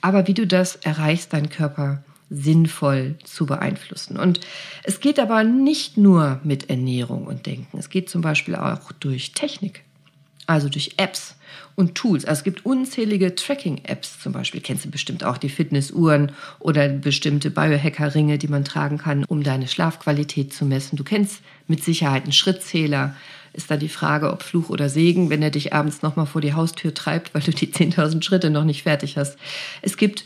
Aber 0.00 0.26
wie 0.28 0.34
du 0.34 0.46
das 0.46 0.76
erreichst, 0.76 1.32
deinen 1.32 1.50
Körper 1.50 2.02
sinnvoll 2.30 3.16
zu 3.24 3.46
beeinflussen. 3.46 4.16
Und 4.16 4.40
es 4.82 5.00
geht 5.00 5.18
aber 5.18 5.44
nicht 5.44 5.96
nur 5.96 6.40
mit 6.42 6.70
Ernährung 6.70 7.26
und 7.26 7.46
Denken. 7.46 7.78
Es 7.78 7.90
geht 7.90 8.08
zum 8.08 8.22
Beispiel 8.22 8.56
auch 8.56 8.92
durch 8.92 9.32
Technik, 9.32 9.84
also 10.46 10.68
durch 10.68 10.94
Apps 10.96 11.36
und 11.76 11.94
Tools. 11.94 12.24
Also 12.24 12.40
es 12.40 12.44
gibt 12.44 12.64
unzählige 12.64 13.34
Tracking-Apps 13.34 14.20
zum 14.20 14.32
Beispiel. 14.32 14.60
Kennst 14.60 14.84
du 14.84 14.90
bestimmt 14.90 15.24
auch 15.24 15.38
die 15.38 15.48
Fitnessuhren 15.48 16.32
oder 16.58 16.88
bestimmte 16.88 17.50
Biohacker-Ringe, 17.50 18.38
die 18.38 18.48
man 18.48 18.64
tragen 18.64 18.98
kann, 18.98 19.24
um 19.24 19.42
deine 19.42 19.68
Schlafqualität 19.68 20.52
zu 20.52 20.64
messen. 20.64 20.96
Du 20.96 21.04
kennst 21.04 21.42
mit 21.68 21.84
Sicherheit 21.84 22.24
einen 22.24 22.32
Schrittzähler. 22.32 23.14
Ist 23.54 23.70
da 23.70 23.76
die 23.76 23.88
Frage, 23.88 24.32
ob 24.32 24.42
Fluch 24.42 24.68
oder 24.68 24.88
Segen, 24.88 25.30
wenn 25.30 25.42
er 25.42 25.50
dich 25.50 25.72
abends 25.72 26.02
nochmal 26.02 26.26
vor 26.26 26.40
die 26.40 26.54
Haustür 26.54 26.92
treibt, 26.92 27.34
weil 27.34 27.42
du 27.42 27.52
die 27.52 27.66
10.000 27.72 28.22
Schritte 28.22 28.50
noch 28.50 28.64
nicht 28.64 28.82
fertig 28.82 29.16
hast. 29.16 29.38
Es 29.80 29.96
gibt 29.96 30.24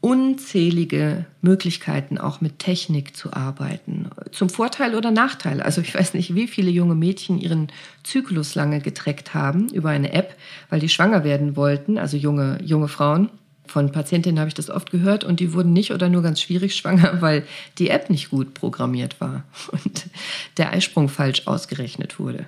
unzählige 0.00 1.24
Möglichkeiten, 1.40 2.18
auch 2.18 2.40
mit 2.40 2.58
Technik 2.58 3.16
zu 3.16 3.32
arbeiten. 3.32 4.08
Zum 4.30 4.50
Vorteil 4.50 4.94
oder 4.94 5.10
Nachteil. 5.10 5.60
Also 5.60 5.80
ich 5.80 5.94
weiß 5.94 6.14
nicht, 6.14 6.34
wie 6.34 6.46
viele 6.46 6.70
junge 6.70 6.94
Mädchen 6.94 7.38
ihren 7.38 7.68
Zyklus 8.04 8.54
lange 8.54 8.80
getreckt 8.80 9.34
haben 9.34 9.68
über 9.70 9.90
eine 9.90 10.12
App, 10.12 10.36
weil 10.70 10.80
die 10.80 10.88
schwanger 10.88 11.24
werden 11.24 11.56
wollten, 11.56 11.98
also 11.98 12.16
junge, 12.16 12.58
junge 12.62 12.88
Frauen. 12.88 13.30
Von 13.68 13.92
Patientinnen 13.92 14.38
habe 14.38 14.48
ich 14.48 14.54
das 14.54 14.70
oft 14.70 14.90
gehört 14.90 15.24
und 15.24 15.40
die 15.40 15.52
wurden 15.52 15.72
nicht 15.72 15.92
oder 15.92 16.08
nur 16.08 16.22
ganz 16.22 16.40
schwierig 16.40 16.74
schwanger, 16.74 17.20
weil 17.20 17.44
die 17.78 17.90
App 17.90 18.10
nicht 18.10 18.30
gut 18.30 18.54
programmiert 18.54 19.20
war 19.20 19.44
und 19.72 20.06
der 20.56 20.72
Eisprung 20.72 21.08
falsch 21.08 21.46
ausgerechnet 21.46 22.18
wurde. 22.18 22.46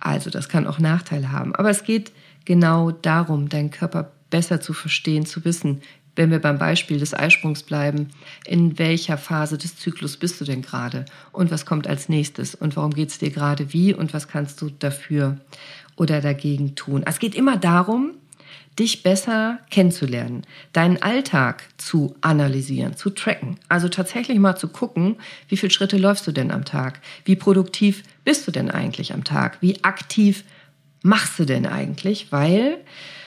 Also 0.00 0.30
das 0.30 0.48
kann 0.48 0.66
auch 0.66 0.78
Nachteile 0.78 1.32
haben. 1.32 1.54
Aber 1.54 1.70
es 1.70 1.84
geht 1.84 2.12
genau 2.44 2.90
darum, 2.90 3.48
deinen 3.48 3.70
Körper 3.70 4.12
besser 4.30 4.60
zu 4.60 4.72
verstehen, 4.72 5.26
zu 5.26 5.44
wissen, 5.44 5.80
wenn 6.16 6.30
wir 6.30 6.38
beim 6.38 6.58
Beispiel 6.58 6.98
des 6.98 7.14
Eisprungs 7.14 7.62
bleiben, 7.62 8.08
in 8.46 8.78
welcher 8.78 9.18
Phase 9.18 9.58
des 9.58 9.76
Zyklus 9.76 10.16
bist 10.16 10.40
du 10.40 10.44
denn 10.44 10.62
gerade 10.62 11.04
und 11.32 11.50
was 11.50 11.66
kommt 11.66 11.86
als 11.86 12.08
nächstes 12.08 12.54
und 12.54 12.76
warum 12.76 12.92
geht 12.92 13.10
es 13.10 13.18
dir 13.18 13.30
gerade 13.30 13.72
wie 13.72 13.94
und 13.94 14.14
was 14.14 14.28
kannst 14.28 14.60
du 14.62 14.70
dafür 14.70 15.38
oder 15.96 16.20
dagegen 16.20 16.74
tun. 16.74 17.02
Es 17.04 17.18
geht 17.18 17.34
immer 17.34 17.56
darum, 17.56 18.12
dich 18.78 19.02
besser 19.02 19.58
kennenzulernen, 19.70 20.42
deinen 20.72 21.00
Alltag 21.02 21.62
zu 21.76 22.16
analysieren, 22.20 22.96
zu 22.96 23.10
tracken. 23.10 23.58
Also 23.68 23.88
tatsächlich 23.88 24.38
mal 24.38 24.56
zu 24.56 24.68
gucken, 24.68 25.16
wie 25.48 25.56
viele 25.56 25.70
Schritte 25.70 25.96
läufst 25.96 26.26
du 26.26 26.32
denn 26.32 26.50
am 26.50 26.64
Tag? 26.64 27.00
Wie 27.24 27.36
produktiv 27.36 28.02
bist 28.24 28.46
du 28.46 28.50
denn 28.50 28.70
eigentlich 28.70 29.12
am 29.12 29.24
Tag? 29.24 29.58
Wie 29.60 29.84
aktiv 29.84 30.44
machst 31.02 31.38
du 31.38 31.44
denn 31.44 31.66
eigentlich? 31.66 32.32
Weil 32.32 32.78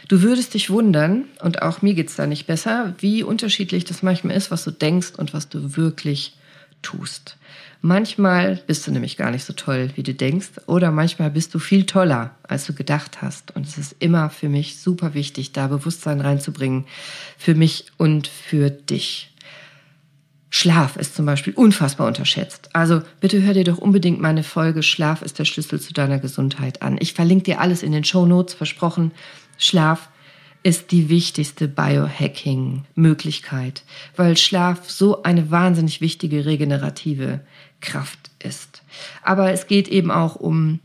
Du 0.08 0.22
würdest 0.22 0.54
dich 0.54 0.70
wundern, 0.70 1.26
und 1.42 1.62
auch 1.62 1.82
mir 1.82 1.94
geht's 1.94 2.16
da 2.16 2.28
nicht 2.28 2.48
besser, 2.48 2.94
wie 3.00 3.24
unterschiedlich 3.24 3.84
das 3.84 4.04
manchmal 4.04 4.38
ist, 4.38 4.52
was 4.52 4.64
du 4.64 4.72
denkst 4.72 5.14
und 5.18 5.34
was 5.34 5.50
du 5.50 5.76
wirklich 5.76 6.38
tust. 6.82 7.38
Manchmal 7.82 8.62
bist 8.68 8.88
du 8.88 8.92
nämlich 8.92 9.18
gar 9.18 9.32
nicht 9.32 9.44
so 9.44 9.54
toll, 9.54 9.92
wie 9.96 10.04
du 10.04 10.14
denkst, 10.14 10.52
oder 10.66 10.92
manchmal 10.92 11.30
bist 11.30 11.54
du 11.54 11.60
viel 11.60 11.86
toller, 11.86 12.32
als 12.44 12.66
du 12.66 12.74
gedacht 12.74 13.22
hast. 13.22 13.56
Und 13.56 13.68
es 13.68 13.78
ist 13.78 13.96
immer 14.00 14.30
für 14.30 14.50
mich 14.50 14.80
super 14.80 15.14
wichtig, 15.14 15.52
da 15.52 15.68
Bewusstsein 15.68 16.22
reinzubringen, 16.22 16.86
für 17.38 17.56
mich 17.56 17.86
und 17.98 18.28
für 18.28 18.70
dich. 18.70 19.34
Schlaf 20.50 20.96
ist 20.96 21.16
zum 21.16 21.26
Beispiel 21.26 21.54
unfassbar 21.54 22.08
unterschätzt. 22.08 22.70
Also 22.74 23.02
bitte 23.20 23.44
hör 23.44 23.54
dir 23.54 23.66
doch 23.66 23.78
unbedingt 23.78 24.22
meine 24.22 24.44
Folge 24.44 24.82
Schlaf 24.82 25.22
ist 25.22 25.40
der 25.40 25.46
Schlüssel 25.46 25.80
zu 25.80 25.94
deiner 25.94 26.20
Gesundheit 26.20 26.82
an. 26.82 26.98
Ich 27.00 27.14
verlinke 27.14 27.44
dir 27.44 27.62
alles 27.62 27.84
in 27.84 27.92
den 27.92 28.06
Show 28.06 28.26
Notes, 28.26 28.56
versprochen. 28.56 29.12
Schlaf 29.58 30.10
ist 30.64 30.92
die 30.92 31.10
wichtigste 31.10 31.68
Biohacking-Möglichkeit, 31.68 33.84
weil 34.16 34.38
Schlaf 34.38 34.90
so 34.90 35.22
eine 35.24 35.52
wahnsinnig 35.52 36.00
wichtige 36.02 36.46
regenerative 36.46 37.42
Kraft 37.82 38.20
ist. 38.40 38.82
Aber 39.24 39.52
es 39.52 39.68
geht 39.68 39.88
eben 39.88 40.12
auch 40.12 40.36
um 40.36 40.80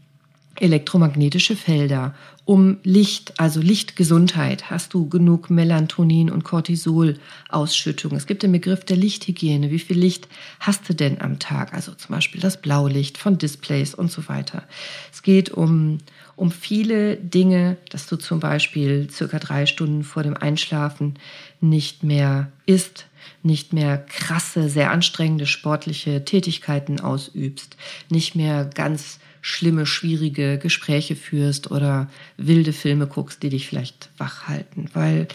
elektromagnetische 0.61 1.57
Felder, 1.57 2.15
um 2.45 2.79
Licht, 2.83 3.39
also 3.39 3.61
Lichtgesundheit. 3.61 4.71
Hast 4.71 4.95
du 4.95 5.09
genug 5.09 5.49
Melatonin 5.49 6.31
und 6.31 6.45
Cortisol-Ausschüttung? 6.45 8.13
Es 8.17 8.27
gibt 8.27 8.43
den 8.43 8.53
Begriff 8.53 8.85
der 8.85 8.97
Lichthygiene. 8.97 9.71
Wie 9.71 9.79
viel 9.79 9.99
Licht 9.99 10.29
hast 10.59 10.89
du 10.89 10.95
denn 10.95 11.21
am 11.21 11.39
Tag? 11.39 11.73
Also 11.73 11.93
zum 11.95 12.15
Beispiel 12.15 12.41
das 12.41 12.61
Blaulicht 12.61 13.17
von 13.17 13.39
Displays 13.39 13.95
und 13.95 14.11
so 14.11 14.29
weiter. 14.29 14.65
Es 15.13 15.23
geht 15.23 15.51
um, 15.51 15.99
um 16.35 16.51
viele 16.51 17.17
Dinge, 17.17 17.77
dass 17.91 18.07
du 18.07 18.17
zum 18.17 18.41
Beispiel 18.41 19.09
circa 19.11 19.39
drei 19.39 19.67
Stunden 19.67 20.03
vor 20.03 20.25
dem 20.25 20.37
Einschlafen 20.37 21.15
nicht 21.61 22.03
mehr 22.03 22.51
isst, 22.67 23.07
nicht 23.43 23.73
mehr 23.73 23.99
krasse, 23.99 24.69
sehr 24.69 24.91
anstrengende 24.91 25.47
sportliche 25.47 26.25
Tätigkeiten 26.25 27.01
ausübst, 27.01 27.77
nicht 28.09 28.35
mehr 28.35 28.65
ganz 28.65 29.19
schlimme, 29.41 29.87
schwierige 29.87 30.59
Gespräche 30.59 31.17
führst 31.17 31.71
oder 31.71 32.09
wilde 32.37 32.73
Filme 32.73 33.07
guckst, 33.07 33.43
die 33.43 33.51
dich 33.51 33.67
vielleicht 33.67 34.11
wach 34.17 34.47
halten. 34.49 34.89
Weil 34.95 35.29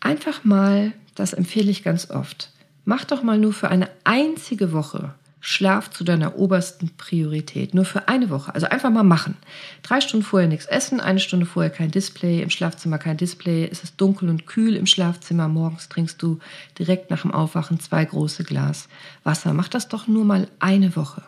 einfach 0.00 0.44
mal, 0.44 0.92
das 1.14 1.32
empfehle 1.32 1.70
ich 1.70 1.82
ganz 1.82 2.10
oft, 2.10 2.50
mach 2.84 3.04
doch 3.04 3.22
mal 3.22 3.38
nur 3.38 3.52
für 3.52 3.68
eine 3.68 3.88
einzige 4.04 4.72
Woche 4.72 5.14
Schlaf 5.44 5.90
zu 5.90 6.04
deiner 6.04 6.36
obersten 6.38 6.90
Priorität. 6.96 7.74
Nur 7.74 7.84
für 7.84 8.06
eine 8.06 8.30
Woche. 8.30 8.54
Also 8.54 8.68
einfach 8.68 8.90
mal 8.90 9.02
machen. 9.02 9.36
Drei 9.82 10.00
Stunden 10.00 10.24
vorher 10.24 10.48
nichts 10.48 10.66
essen, 10.66 11.00
eine 11.00 11.18
Stunde 11.18 11.46
vorher 11.46 11.70
kein 11.70 11.90
Display, 11.90 12.40
im 12.40 12.48
Schlafzimmer 12.48 12.98
kein 12.98 13.16
Display. 13.16 13.68
Es 13.70 13.82
ist 13.82 14.00
dunkel 14.00 14.28
und 14.28 14.46
kühl 14.46 14.76
im 14.76 14.86
Schlafzimmer. 14.86 15.48
Morgens 15.48 15.88
trinkst 15.88 16.22
du 16.22 16.38
direkt 16.78 17.10
nach 17.10 17.22
dem 17.22 17.32
Aufwachen 17.32 17.80
zwei 17.80 18.04
große 18.04 18.44
Glas 18.44 18.88
Wasser. 19.24 19.52
Mach 19.52 19.66
das 19.66 19.88
doch 19.88 20.06
nur 20.06 20.24
mal 20.24 20.46
eine 20.60 20.94
Woche. 20.94 21.24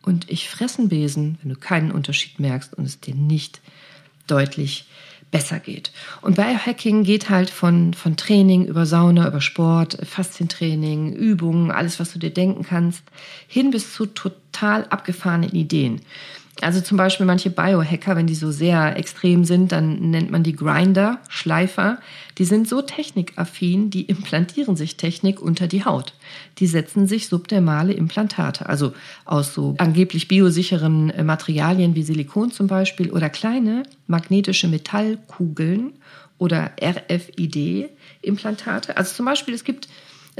Und 0.00 0.30
ich 0.30 0.48
fressen 0.48 0.88
Besen, 0.88 1.38
wenn 1.42 1.50
du 1.50 1.56
keinen 1.56 1.92
Unterschied 1.92 2.40
merkst 2.40 2.72
und 2.72 2.86
es 2.86 3.00
dir 3.00 3.14
nicht 3.14 3.60
deutlich 4.26 4.86
besser 5.30 5.60
geht. 5.60 5.92
Und 6.22 6.36
Biohacking 6.36 7.04
geht 7.04 7.30
halt 7.30 7.50
von, 7.50 7.94
von 7.94 8.16
Training 8.16 8.66
über 8.66 8.86
Sauna, 8.86 9.28
über 9.28 9.40
Sport, 9.40 9.98
Faszientraining, 10.02 11.12
Übungen, 11.12 11.70
alles, 11.70 12.00
was 12.00 12.12
du 12.12 12.18
dir 12.18 12.30
denken 12.30 12.64
kannst, 12.64 13.02
hin 13.46 13.70
bis 13.70 13.94
zu 13.94 14.06
total 14.06 14.84
abgefahrenen 14.86 15.50
Ideen. 15.50 16.00
Also 16.62 16.80
zum 16.80 16.96
Beispiel 16.98 17.24
manche 17.24 17.48
Biohacker, 17.48 18.16
wenn 18.16 18.26
die 18.26 18.34
so 18.34 18.50
sehr 18.50 18.98
extrem 18.98 19.44
sind, 19.44 19.72
dann 19.72 20.10
nennt 20.10 20.30
man 20.30 20.42
die 20.42 20.54
Grinder, 20.54 21.18
Schleifer. 21.28 21.96
Die 22.36 22.44
sind 22.44 22.68
so 22.68 22.82
technikaffin, 22.82 23.88
die 23.88 24.02
implantieren 24.02 24.76
sich 24.76 24.98
Technik 24.98 25.40
unter 25.40 25.66
die 25.66 25.86
Haut. 25.86 26.12
Die 26.58 26.66
setzen 26.66 27.06
sich 27.06 27.28
subdermale 27.28 27.94
Implantate, 27.94 28.68
also 28.68 28.92
aus 29.24 29.54
so 29.54 29.74
angeblich 29.78 30.28
biosicheren 30.28 31.08
äh, 31.10 31.24
Materialien 31.24 31.94
wie 31.94 32.02
Silikon 32.02 32.50
zum 32.50 32.66
Beispiel 32.66 33.10
oder 33.10 33.30
kleine 33.30 33.84
magnetische 34.06 34.68
Metallkugeln 34.68 35.94
oder 36.36 36.72
RFID-Implantate. 36.82 38.96
Also 38.96 39.14
zum 39.14 39.26
Beispiel, 39.26 39.54
es 39.54 39.64
gibt 39.64 39.88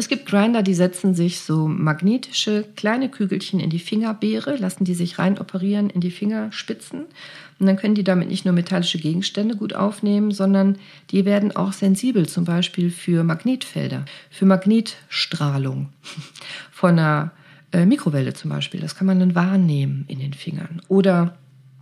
Es 0.01 0.09
gibt 0.09 0.25
Grinder, 0.25 0.63
die 0.63 0.73
setzen 0.73 1.13
sich 1.13 1.41
so 1.41 1.69
magnetische 1.69 2.65
kleine 2.75 3.11
Kügelchen 3.11 3.61
in 3.61 3.69
die 3.69 3.79
Fingerbeere, 3.79 4.57
lassen 4.57 4.85
die 4.85 4.95
sich 4.95 5.19
rein 5.19 5.39
operieren 5.39 5.91
in 5.91 6.01
die 6.01 6.11
Fingerspitzen. 6.11 7.01
Und 7.59 7.67
dann 7.67 7.77
können 7.77 7.95
die 7.95 8.03
damit 8.03 8.31
nicht 8.31 8.47
nur 8.47 8.55
metallische 8.55 8.97
Gegenstände 8.97 9.57
gut 9.57 9.75
aufnehmen, 9.75 10.31
sondern 10.31 10.79
die 11.11 11.27
werden 11.27 11.55
auch 11.55 11.75
sensibel, 11.75 12.27
zum 12.27 12.47
Beispiel 12.47 12.91
für 12.91 13.25
Magnetfelder, 13.25 14.07
für 14.31 14.47
Magnetstrahlung 14.47 15.91
von 16.73 16.99
einer 16.99 17.33
äh, 17.71 17.85
Mikrowelle 17.85 18.33
zum 18.33 18.49
Beispiel. 18.49 18.81
Das 18.81 18.97
kann 18.97 19.07
man 19.07 19.21
dann 19.21 19.35
wahrnehmen 19.35 20.07
in 20.09 20.19
den 20.19 20.33
Fingern. 20.33 20.81
Oder 20.89 21.37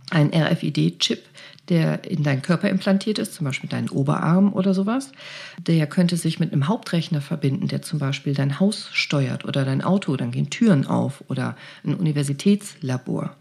ein 0.09 0.33
RFID-Chip, 0.33 1.23
der 1.69 2.09
in 2.09 2.23
deinen 2.23 2.41
Körper 2.41 2.69
implantiert 2.69 3.19
ist, 3.19 3.33
zum 3.33 3.45
Beispiel 3.45 3.69
deinen 3.69 3.89
Oberarm 3.89 4.53
oder 4.53 4.73
sowas. 4.73 5.11
Der 5.59 5.87
könnte 5.87 6.17
sich 6.17 6.39
mit 6.39 6.51
einem 6.51 6.67
Hauptrechner 6.67 7.21
verbinden, 7.21 7.67
der 7.67 7.81
zum 7.81 7.99
Beispiel 7.99 8.33
dein 8.33 8.59
Haus 8.59 8.89
steuert 8.91 9.45
oder 9.45 9.63
dein 9.65 9.81
Auto, 9.81 10.15
dann 10.15 10.31
gehen 10.31 10.49
Türen 10.49 10.85
auf 10.85 11.23
oder 11.27 11.55
ein 11.83 11.95
Universitätslabor. 11.95 13.35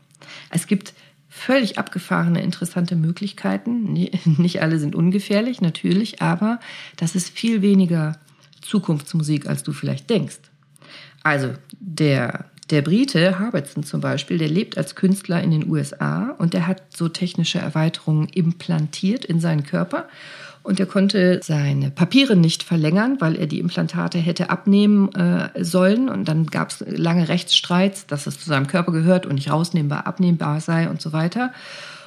Es 0.50 0.66
gibt 0.66 0.94
völlig 1.28 1.78
abgefahrene, 1.78 2.42
interessante 2.42 2.96
Möglichkeiten. 2.96 3.92
Nicht 4.24 4.62
alle 4.62 4.78
sind 4.78 4.94
ungefährlich, 4.94 5.60
natürlich, 5.60 6.20
aber 6.20 6.60
das 6.96 7.14
ist 7.14 7.30
viel 7.30 7.62
weniger 7.62 8.18
Zukunftsmusik, 8.60 9.46
als 9.46 9.62
du 9.62 9.72
vielleicht 9.72 10.10
denkst. 10.10 10.40
Also 11.22 11.54
der 11.80 12.46
der 12.70 12.82
Brite 12.82 13.38
Harbetson 13.38 13.82
zum 13.82 14.00
Beispiel, 14.00 14.38
der 14.38 14.48
lebt 14.48 14.76
als 14.76 14.94
Künstler 14.94 15.42
in 15.42 15.50
den 15.50 15.68
USA 15.68 16.34
und 16.38 16.54
der 16.54 16.66
hat 16.66 16.82
so 16.96 17.08
technische 17.08 17.58
Erweiterungen 17.58 18.28
implantiert 18.28 19.24
in 19.24 19.40
seinen 19.40 19.64
Körper. 19.64 20.08
Und 20.62 20.78
er 20.78 20.86
konnte 20.86 21.40
seine 21.42 21.90
Papiere 21.90 22.36
nicht 22.36 22.62
verlängern, 22.62 23.16
weil 23.20 23.36
er 23.36 23.46
die 23.46 23.58
Implantate 23.58 24.18
hätte 24.18 24.50
abnehmen 24.50 25.14
äh, 25.14 25.64
sollen. 25.64 26.10
Und 26.10 26.26
dann 26.26 26.46
gab 26.46 26.70
es 26.70 26.84
lange 26.86 27.28
Rechtsstreits, 27.28 28.06
dass 28.06 28.26
es 28.26 28.38
zu 28.38 28.46
seinem 28.46 28.66
Körper 28.66 28.92
gehört 28.92 29.24
und 29.24 29.36
nicht 29.36 29.50
rausnehmbar, 29.50 30.06
abnehmbar 30.06 30.60
sei 30.60 30.90
und 30.90 31.00
so 31.00 31.14
weiter. 31.14 31.52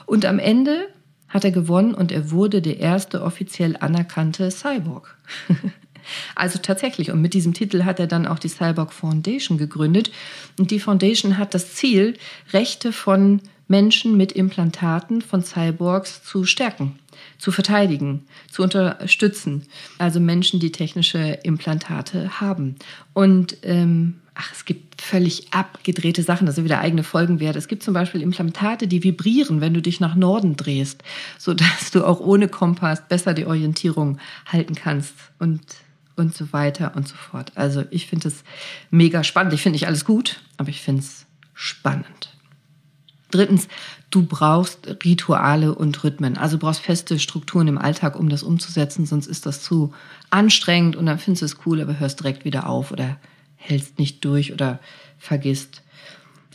Und 0.05 0.25
am 0.25 0.37
Ende 0.37 0.87
hat 1.27 1.43
er 1.43 1.51
gewonnen 1.51 1.95
und 1.95 2.11
er 2.11 2.29
wurde 2.29 2.61
der 2.61 2.79
erste 2.79 3.23
offiziell 3.23 3.77
anerkannte 3.79 4.51
Cyborg. 4.51 5.17
Also 6.35 6.59
tatsächlich, 6.59 7.11
und 7.11 7.21
mit 7.21 7.33
diesem 7.33 7.53
Titel 7.53 7.83
hat 7.83 7.99
er 7.99 8.07
dann 8.07 8.27
auch 8.27 8.39
die 8.39 8.49
Cyborg 8.49 8.93
Foundation 8.93 9.57
gegründet. 9.57 10.11
Und 10.57 10.71
die 10.71 10.79
Foundation 10.79 11.37
hat 11.37 11.53
das 11.53 11.73
Ziel, 11.73 12.17
Rechte 12.53 12.91
von 12.91 13.41
Menschen 13.71 14.17
mit 14.17 14.33
Implantaten 14.33 15.21
von 15.21 15.43
Cyborgs 15.43 16.23
zu 16.23 16.43
stärken, 16.43 16.99
zu 17.37 17.53
verteidigen, 17.53 18.25
zu 18.49 18.63
unterstützen. 18.63 19.65
Also 19.97 20.19
Menschen, 20.19 20.59
die 20.59 20.73
technische 20.73 21.39
Implantate 21.43 22.41
haben. 22.41 22.75
Und 23.13 23.55
ähm, 23.63 24.15
ach, 24.35 24.51
es 24.51 24.65
gibt 24.65 25.01
völlig 25.01 25.53
abgedrehte 25.53 26.21
Sachen, 26.21 26.45
das 26.45 26.57
ist 26.57 26.63
wieder 26.65 26.79
eigene 26.79 27.03
Folgen 27.03 27.39
wert. 27.39 27.55
Es 27.55 27.69
gibt 27.69 27.81
zum 27.81 27.93
Beispiel 27.93 28.21
Implantate, 28.21 28.87
die 28.87 29.03
vibrieren, 29.03 29.61
wenn 29.61 29.73
du 29.73 29.81
dich 29.81 30.01
nach 30.01 30.15
Norden 30.15 30.57
drehst, 30.57 31.01
sodass 31.37 31.91
du 31.91 32.05
auch 32.05 32.19
ohne 32.19 32.49
Kompass 32.49 33.07
besser 33.07 33.33
die 33.33 33.45
Orientierung 33.45 34.19
halten 34.45 34.75
kannst. 34.75 35.13
Und 35.39 35.61
und 36.15 36.35
so 36.35 36.53
weiter 36.53 36.93
und 36.95 37.07
so 37.07 37.15
fort. 37.15 37.51
Also 37.55 37.83
ich 37.91 38.07
finde 38.07 38.27
es 38.27 38.43
mega 38.89 39.23
spannend. 39.23 39.53
Ich 39.53 39.61
finde 39.61 39.75
nicht 39.75 39.87
alles 39.87 40.05
gut, 40.05 40.41
aber 40.57 40.69
ich 40.69 40.81
finde 40.81 41.01
es 41.01 41.25
spannend. 41.53 42.29
Drittens, 43.31 43.67
du 44.09 44.23
brauchst 44.23 44.87
Rituale 45.05 45.73
und 45.73 46.03
Rhythmen. 46.03 46.37
Also 46.37 46.57
du 46.57 46.65
brauchst 46.65 46.81
feste 46.81 47.17
Strukturen 47.17 47.67
im 47.67 47.77
Alltag, 47.77 48.19
um 48.19 48.29
das 48.29 48.43
umzusetzen, 48.43 49.05
sonst 49.05 49.27
ist 49.27 49.45
das 49.45 49.63
zu 49.63 49.93
anstrengend 50.29 50.95
und 50.95 51.05
dann 51.05 51.17
findest 51.17 51.41
du 51.41 51.45
es 51.45 51.65
cool, 51.65 51.81
aber 51.81 51.97
hörst 51.99 52.19
direkt 52.19 52.45
wieder 52.45 52.67
auf 52.67 52.91
oder 52.91 53.17
hältst 53.55 53.99
nicht 53.99 54.25
durch 54.25 54.51
oder 54.51 54.79
vergisst 55.17 55.81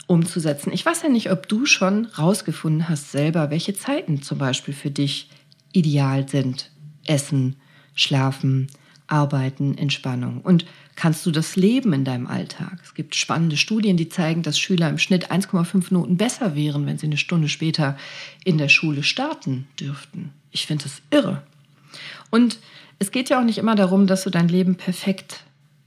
umzusetzen. 0.07 0.73
Ich 0.73 0.85
weiß 0.85 1.03
ja 1.03 1.09
nicht, 1.09 1.31
ob 1.31 1.49
du 1.49 1.67
schon 1.67 2.07
rausgefunden 2.07 2.89
hast 2.89 3.11
selber, 3.11 3.51
welche 3.51 3.75
Zeiten 3.75 4.23
zum 4.23 4.39
Beispiel 4.39 4.75
für 4.75 4.91
dich 4.91 5.31
ideal 5.73 6.29
sind. 6.29 6.71
Essen, 7.07 7.57
Schlafen, 7.95 8.69
Arbeiten, 9.07 9.77
Entspannung. 9.79 10.41
Und 10.41 10.65
kannst 10.95 11.25
du 11.27 11.31
das 11.31 11.57
leben 11.57 11.93
in 11.93 12.05
deinem 12.05 12.27
Alltag? 12.27 12.79
Es 12.83 12.95
gibt 12.95 13.15
spannende 13.15 13.57
Studien, 13.57 13.97
die 13.97 14.09
zeigen, 14.09 14.43
dass 14.43 14.59
Schüler 14.59 14.89
im 14.89 14.99
Schnitt 14.99 15.31
1,5 15.31 15.93
Minuten 15.93 16.17
besser 16.17 16.55
wären, 16.55 16.87
wenn 16.87 16.99
sie 16.99 17.07
eine 17.07 17.17
Stunde 17.17 17.49
später 17.49 17.97
in 18.45 18.59
der 18.59 18.69
Schule 18.69 19.03
starten 19.03 19.67
dürften. 19.79 20.33
Ich 20.51 20.67
finde 20.67 20.85
das 20.85 21.03
irre. 21.11 21.43
Und 22.31 22.59
es 22.99 23.11
geht 23.11 23.29
ja 23.29 23.39
auch 23.41 23.45
nicht 23.45 23.59
immer 23.59 23.75
darum, 23.75 24.07
dass 24.07 24.25
du 24.25 24.31
dein 24.31 24.49
Leben 24.49 24.77
perfekt 24.77 25.45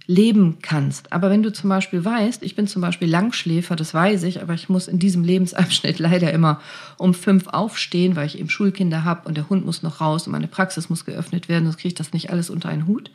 leben 0.09 0.57
kannst. 0.63 1.13
Aber 1.13 1.29
wenn 1.29 1.43
du 1.43 1.53
zum 1.53 1.69
Beispiel 1.69 2.03
weißt, 2.03 2.41
ich 2.41 2.55
bin 2.55 2.65
zum 2.65 2.81
Beispiel 2.81 3.07
Langschläfer, 3.07 3.75
das 3.75 3.93
weiß 3.93 4.23
ich, 4.23 4.41
aber 4.41 4.55
ich 4.55 4.67
muss 4.67 4.87
in 4.87 4.97
diesem 4.97 5.23
Lebensabschnitt 5.23 5.99
leider 5.99 6.33
immer 6.33 6.59
um 6.97 7.13
fünf 7.13 7.45
aufstehen, 7.45 8.15
weil 8.15 8.25
ich 8.25 8.39
eben 8.39 8.49
Schulkinder 8.49 9.03
habe 9.03 9.27
und 9.27 9.37
der 9.37 9.51
Hund 9.51 9.67
muss 9.67 9.83
noch 9.83 10.01
raus 10.01 10.25
und 10.25 10.31
meine 10.31 10.47
Praxis 10.47 10.89
muss 10.89 11.05
geöffnet 11.05 11.47
werden, 11.47 11.65
sonst 11.65 11.77
kriege 11.77 11.89
ich 11.89 11.93
das 11.93 12.11
nicht 12.11 12.31
alles 12.31 12.49
unter 12.49 12.69
einen 12.69 12.87
Hut. 12.87 13.11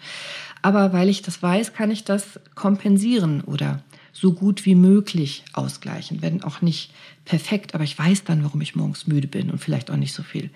Aber 0.63 0.93
weil 0.93 1.09
ich 1.09 1.21
das 1.21 1.43
weiß, 1.43 1.73
kann 1.73 1.91
ich 1.91 2.05
das 2.05 2.39
kompensieren 2.55 3.41
oder 3.41 3.83
so 4.13 4.33
gut 4.33 4.65
wie 4.65 4.77
möglich 4.77 5.45
ausgleichen, 5.53 6.23
wenn 6.23 6.45
auch 6.45 6.63
nicht 6.63 6.93
perfekt, 7.25 7.75
aber 7.75 7.83
ich 7.83 7.99
weiß 7.99 8.23
dann, 8.23 8.45
warum 8.45 8.61
ich 8.61 8.77
morgens 8.77 9.09
müde 9.09 9.27
bin 9.27 9.51
und 9.51 9.59
vielleicht 9.59 9.91
auch 9.91 9.97
nicht 9.97 10.15
so 10.15 10.23
viel 10.23 10.51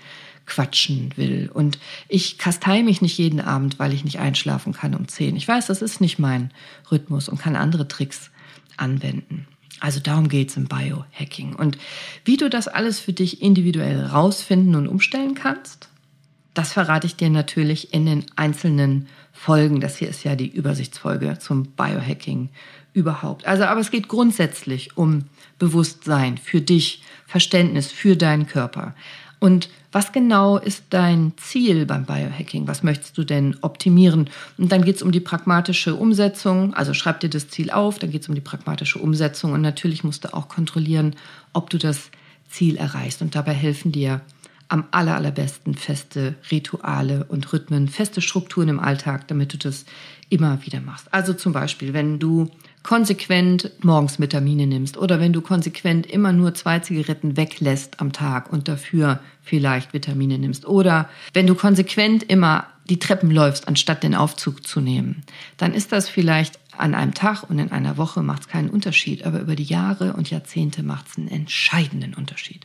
quatschen 0.48 1.12
will. 1.16 1.50
Und 1.52 1.78
ich 2.08 2.38
kastei 2.38 2.82
mich 2.82 3.02
nicht 3.02 3.18
jeden 3.18 3.40
Abend, 3.40 3.78
weil 3.78 3.92
ich 3.92 4.04
nicht 4.04 4.18
einschlafen 4.18 4.72
kann 4.72 4.94
um 4.94 5.06
zehn. 5.06 5.36
Ich 5.36 5.46
weiß, 5.46 5.66
das 5.66 5.82
ist 5.82 6.00
nicht 6.00 6.18
mein 6.18 6.50
Rhythmus 6.90 7.28
und 7.28 7.38
kann 7.38 7.54
andere 7.54 7.86
Tricks 7.86 8.30
anwenden. 8.76 9.46
Also 9.80 10.00
darum 10.00 10.28
geht's 10.28 10.56
im 10.56 10.66
Biohacking. 10.66 11.54
Und 11.54 11.78
wie 12.24 12.36
du 12.36 12.50
das 12.50 12.66
alles 12.66 12.98
für 12.98 13.12
dich 13.12 13.42
individuell 13.42 14.06
rausfinden 14.06 14.74
und 14.74 14.88
umstellen 14.88 15.34
kannst, 15.34 15.88
das 16.54 16.72
verrate 16.72 17.06
ich 17.06 17.14
dir 17.14 17.30
natürlich 17.30 17.94
in 17.94 18.06
den 18.06 18.24
einzelnen 18.34 19.06
Folgen. 19.32 19.80
Das 19.80 19.98
hier 19.98 20.08
ist 20.08 20.24
ja 20.24 20.34
die 20.34 20.48
Übersichtsfolge 20.48 21.38
zum 21.38 21.66
Biohacking 21.76 22.48
überhaupt. 22.94 23.46
Also, 23.46 23.64
aber 23.64 23.80
es 23.80 23.92
geht 23.92 24.08
grundsätzlich 24.08 24.96
um 24.96 25.26
Bewusstsein 25.58 26.38
für 26.38 26.60
dich, 26.60 27.02
Verständnis 27.26 27.92
für 27.92 28.16
deinen 28.16 28.46
Körper. 28.46 28.94
Und 29.40 29.68
was 29.92 30.12
genau 30.12 30.58
ist 30.58 30.84
dein 30.90 31.32
Ziel 31.36 31.86
beim 31.86 32.04
Biohacking? 32.04 32.66
Was 32.66 32.82
möchtest 32.82 33.16
du 33.16 33.24
denn 33.24 33.56
optimieren? 33.62 34.28
Und 34.58 34.72
dann 34.72 34.84
geht 34.84 34.96
es 34.96 35.02
um 35.02 35.12
die 35.12 35.20
pragmatische 35.20 35.94
Umsetzung. 35.94 36.74
Also 36.74 36.92
schreib 36.92 37.20
dir 37.20 37.30
das 37.30 37.48
Ziel 37.48 37.70
auf, 37.70 37.98
dann 37.98 38.10
geht 38.10 38.22
es 38.22 38.28
um 38.28 38.34
die 38.34 38.40
pragmatische 38.40 38.98
Umsetzung. 38.98 39.52
Und 39.52 39.60
natürlich 39.62 40.04
musst 40.04 40.24
du 40.24 40.34
auch 40.34 40.48
kontrollieren, 40.48 41.14
ob 41.52 41.70
du 41.70 41.78
das 41.78 42.10
Ziel 42.48 42.76
erreichst. 42.76 43.22
Und 43.22 43.34
dabei 43.34 43.52
helfen 43.52 43.92
dir 43.92 44.20
am 44.68 44.84
aller, 44.90 45.14
allerbesten 45.14 45.74
feste 45.74 46.34
Rituale 46.50 47.24
und 47.28 47.52
Rhythmen, 47.52 47.88
feste 47.88 48.20
Strukturen 48.20 48.68
im 48.68 48.80
Alltag, 48.80 49.26
damit 49.28 49.54
du 49.54 49.58
das 49.58 49.86
immer 50.28 50.64
wieder 50.66 50.80
machst. 50.80 51.12
Also 51.12 51.32
zum 51.32 51.52
Beispiel, 51.52 51.94
wenn 51.94 52.18
du 52.18 52.50
konsequent 52.88 53.70
morgens 53.84 54.18
Vitamine 54.18 54.66
nimmst 54.66 54.96
oder 54.96 55.20
wenn 55.20 55.34
du 55.34 55.42
konsequent 55.42 56.06
immer 56.06 56.32
nur 56.32 56.54
zwei 56.54 56.78
Zigaretten 56.78 57.36
weglässt 57.36 58.00
am 58.00 58.14
Tag 58.14 58.50
und 58.50 58.66
dafür 58.66 59.20
vielleicht 59.42 59.92
Vitamine 59.92 60.38
nimmst 60.38 60.64
oder 60.64 61.06
wenn 61.34 61.46
du 61.46 61.54
konsequent 61.54 62.22
immer 62.22 62.66
die 62.88 62.98
Treppen 62.98 63.30
läufst, 63.30 63.68
anstatt 63.68 64.02
den 64.02 64.14
Aufzug 64.14 64.66
zu 64.66 64.80
nehmen, 64.80 65.22
dann 65.58 65.74
ist 65.74 65.92
das 65.92 66.08
vielleicht 66.08 66.58
an 66.78 66.94
einem 66.94 67.12
Tag 67.12 67.42
und 67.50 67.58
in 67.58 67.72
einer 67.72 67.98
Woche 67.98 68.22
macht 68.22 68.44
es 68.44 68.48
keinen 68.48 68.70
Unterschied, 68.70 69.26
aber 69.26 69.40
über 69.40 69.54
die 69.54 69.64
Jahre 69.64 70.14
und 70.14 70.30
Jahrzehnte 70.30 70.82
macht 70.82 71.08
es 71.08 71.18
einen 71.18 71.28
entscheidenden 71.28 72.14
Unterschied. 72.14 72.64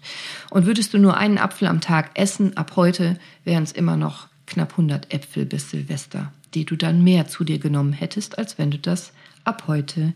Und 0.51 0.65
würdest 0.65 0.93
du 0.93 0.99
nur 0.99 1.17
einen 1.17 1.37
Apfel 1.37 1.67
am 1.67 1.81
Tag 1.81 2.11
essen, 2.13 2.55
ab 2.55 2.77
heute 2.77 3.19
wären 3.43 3.63
es 3.63 3.73
immer 3.73 3.97
noch 3.97 4.29
knapp 4.47 4.71
100 4.71 5.13
Äpfel 5.13 5.45
bis 5.45 5.69
Silvester, 5.69 6.31
die 6.53 6.63
du 6.63 6.77
dann 6.77 7.03
mehr 7.03 7.27
zu 7.27 7.43
dir 7.43 7.59
genommen 7.59 7.91
hättest, 7.91 8.37
als 8.37 8.57
wenn 8.57 8.71
du 8.71 8.77
das 8.77 9.11
ab 9.43 9.65
heute 9.67 10.13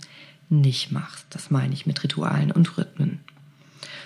nicht 0.49 0.91
machst. 0.91 1.25
Das 1.29 1.51
meine 1.51 1.73
ich 1.73 1.85
mit 1.85 2.03
Ritualen 2.03 2.51
und 2.51 2.77
Rhythmen. 2.77 3.19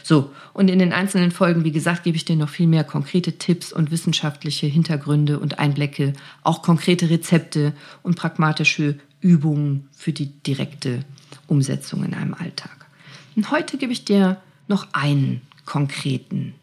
So, 0.03 0.31
und 0.53 0.69
in 0.69 0.79
den 0.79 0.93
einzelnen 0.93 1.31
Folgen, 1.31 1.63
wie 1.63 1.71
gesagt, 1.71 2.03
gebe 2.03 2.17
ich 2.17 2.25
dir 2.25 2.35
noch 2.35 2.49
viel 2.49 2.67
mehr 2.67 2.83
konkrete 2.83 3.37
Tipps 3.37 3.71
und 3.71 3.91
wissenschaftliche 3.91 4.65
Hintergründe 4.65 5.39
und 5.39 5.59
Einblicke, 5.59 6.13
auch 6.43 6.63
konkrete 6.63 7.09
Rezepte 7.09 7.73
und 8.01 8.15
pragmatische 8.15 8.97
Übungen 9.19 9.87
für 9.91 10.11
die 10.11 10.27
direkte 10.27 11.05
Umsetzung 11.47 12.03
in 12.03 12.15
einem 12.15 12.33
Alltag. 12.33 12.87
Und 13.35 13.51
heute 13.51 13.77
gebe 13.77 13.93
ich 13.93 14.03
dir 14.03 14.41
noch 14.67 14.87
einen 14.93 15.41
konkreten 15.65 16.55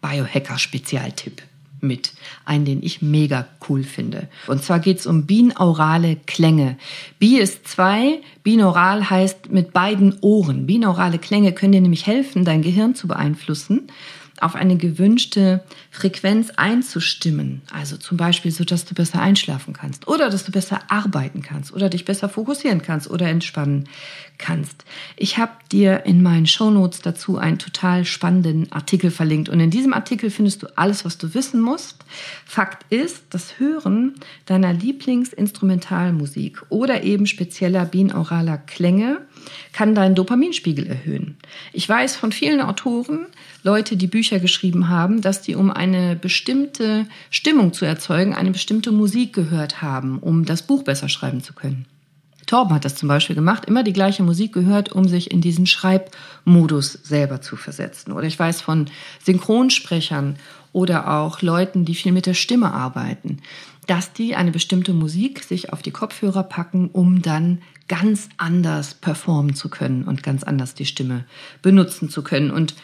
Biohacker-Spezialtipp 0.00 1.42
mit. 1.82 2.12
Einen, 2.44 2.64
den 2.64 2.82
ich 2.82 3.02
mega 3.02 3.46
cool 3.68 3.82
finde. 3.82 4.28
Und 4.46 4.62
zwar 4.62 4.80
geht 4.80 4.98
es 4.98 5.06
um 5.06 5.26
binaurale 5.26 6.16
Klänge. 6.26 6.76
Bi 7.18 7.38
ist 7.38 7.66
zwei, 7.68 8.20
binaural 8.42 9.10
heißt 9.10 9.50
mit 9.50 9.72
beiden 9.72 10.18
Ohren. 10.20 10.66
Binaurale 10.66 11.18
Klänge 11.18 11.52
können 11.52 11.72
dir 11.72 11.80
nämlich 11.80 12.06
helfen, 12.06 12.44
dein 12.44 12.62
Gehirn 12.62 12.94
zu 12.94 13.08
beeinflussen. 13.08 13.88
Auf 14.42 14.54
eine 14.54 14.76
gewünschte 14.76 15.62
Frequenz 15.90 16.50
einzustimmen. 16.56 17.62
Also 17.72 17.96
zum 17.96 18.16
Beispiel 18.16 18.50
so, 18.50 18.64
dass 18.64 18.84
du 18.84 18.94
besser 18.94 19.20
einschlafen 19.20 19.74
kannst 19.74 20.08
oder 20.08 20.30
dass 20.30 20.44
du 20.44 20.52
besser 20.52 20.80
arbeiten 20.88 21.42
kannst 21.42 21.72
oder 21.72 21.88
dich 21.88 22.04
besser 22.04 22.28
fokussieren 22.28 22.82
kannst 22.82 23.10
oder 23.10 23.28
entspannen 23.28 23.88
kannst. 24.38 24.84
Ich 25.16 25.38
habe 25.38 25.52
dir 25.70 26.06
in 26.06 26.22
meinen 26.22 26.46
Shownotes 26.46 27.02
dazu 27.02 27.38
einen 27.38 27.58
total 27.58 28.04
spannenden 28.04 28.72
Artikel 28.72 29.10
verlinkt 29.10 29.48
und 29.48 29.60
in 29.60 29.70
diesem 29.70 29.92
Artikel 29.92 30.30
findest 30.30 30.62
du 30.62 30.66
alles, 30.76 31.04
was 31.04 31.18
du 31.18 31.34
wissen 31.34 31.60
musst. 31.60 32.04
Fakt 32.44 32.90
ist, 32.90 33.24
das 33.30 33.58
Hören 33.58 34.14
deiner 34.46 34.72
Lieblingsinstrumentalmusik 34.72 36.62
oder 36.68 37.02
eben 37.02 37.26
spezieller 37.26 37.84
binauraler 37.84 38.58
Klänge 38.58 39.18
kann 39.72 39.94
deinen 39.94 40.14
Dopaminspiegel 40.14 40.86
erhöhen. 40.86 41.36
Ich 41.72 41.88
weiß 41.88 42.16
von 42.16 42.32
vielen 42.32 42.60
Autoren, 42.60 43.26
Leute, 43.62 43.96
die 43.96 44.06
Bücher 44.06 44.38
geschrieben 44.38 44.88
haben, 44.88 45.20
dass 45.20 45.42
die, 45.42 45.54
um 45.54 45.70
eine 45.70 46.16
bestimmte 46.16 47.06
Stimmung 47.30 47.72
zu 47.72 47.84
erzeugen, 47.84 48.34
eine 48.34 48.50
bestimmte 48.50 48.92
Musik 48.92 49.32
gehört 49.32 49.82
haben, 49.82 50.18
um 50.18 50.44
das 50.44 50.62
Buch 50.62 50.82
besser 50.82 51.08
schreiben 51.08 51.42
zu 51.42 51.52
können. 51.52 51.86
Torben 52.50 52.74
hat 52.74 52.84
das 52.84 52.96
zum 52.96 53.08
Beispiel 53.08 53.36
gemacht, 53.36 53.66
immer 53.66 53.84
die 53.84 53.92
gleiche 53.92 54.24
Musik 54.24 54.52
gehört, 54.52 54.90
um 54.90 55.06
sich 55.06 55.30
in 55.30 55.40
diesen 55.40 55.66
Schreibmodus 55.66 56.92
selber 56.92 57.40
zu 57.40 57.54
versetzen. 57.54 58.10
Oder 58.10 58.26
ich 58.26 58.36
weiß 58.36 58.60
von 58.60 58.86
Synchronsprechern 59.24 60.34
oder 60.72 61.12
auch 61.12 61.42
Leuten, 61.42 61.84
die 61.84 61.94
viel 61.94 62.10
mit 62.10 62.26
der 62.26 62.34
Stimme 62.34 62.72
arbeiten, 62.72 63.38
dass 63.90 64.12
die 64.12 64.36
eine 64.36 64.52
bestimmte 64.52 64.92
Musik 64.92 65.42
sich 65.42 65.72
auf 65.72 65.82
die 65.82 65.90
Kopfhörer 65.90 66.44
packen, 66.44 66.90
um 66.92 67.22
dann 67.22 67.58
ganz 67.88 68.28
anders 68.36 68.94
performen 68.94 69.56
zu 69.56 69.68
können 69.68 70.04
und 70.04 70.22
ganz 70.22 70.44
anders 70.44 70.74
die 70.74 70.86
Stimme 70.86 71.24
benutzen 71.60 72.08
zu 72.08 72.22
können. 72.22 72.52
Und 72.52 72.76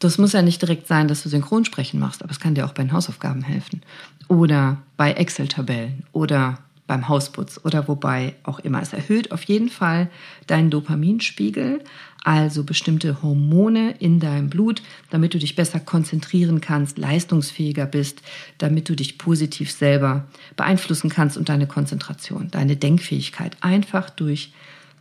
das 0.00 0.18
muss 0.18 0.34
ja 0.34 0.42
nicht 0.42 0.60
direkt 0.60 0.86
sein, 0.86 1.08
dass 1.08 1.22
du 1.22 1.30
Synchronsprechen 1.30 1.98
machst, 1.98 2.22
aber 2.22 2.30
es 2.30 2.40
kann 2.40 2.54
dir 2.54 2.66
auch 2.66 2.74
bei 2.74 2.82
den 2.82 2.92
Hausaufgaben 2.92 3.40
helfen. 3.40 3.80
Oder 4.28 4.82
bei 4.98 5.12
Excel-Tabellen 5.12 6.02
oder 6.12 6.58
beim 6.86 7.08
Hausputz 7.08 7.58
oder 7.64 7.88
wobei 7.88 8.34
auch 8.42 8.58
immer. 8.58 8.82
Es 8.82 8.92
erhöht 8.92 9.32
auf 9.32 9.44
jeden 9.44 9.70
Fall 9.70 10.10
deinen 10.46 10.68
Dopaminspiegel, 10.68 11.82
also 12.24 12.64
bestimmte 12.64 13.22
Hormone 13.22 13.92
in 14.00 14.18
deinem 14.18 14.50
Blut, 14.50 14.82
damit 15.10 15.34
du 15.34 15.38
dich 15.38 15.54
besser 15.54 15.78
konzentrieren 15.78 16.60
kannst, 16.60 16.98
leistungsfähiger 16.98 17.86
bist, 17.86 18.22
damit 18.58 18.88
du 18.88 18.96
dich 18.96 19.18
positiv 19.18 19.70
selber 19.70 20.26
beeinflussen 20.56 21.10
kannst 21.10 21.36
und 21.36 21.48
deine 21.48 21.68
Konzentration, 21.68 22.50
deine 22.50 22.76
Denkfähigkeit 22.76 23.56
einfach 23.60 24.10
durch 24.10 24.52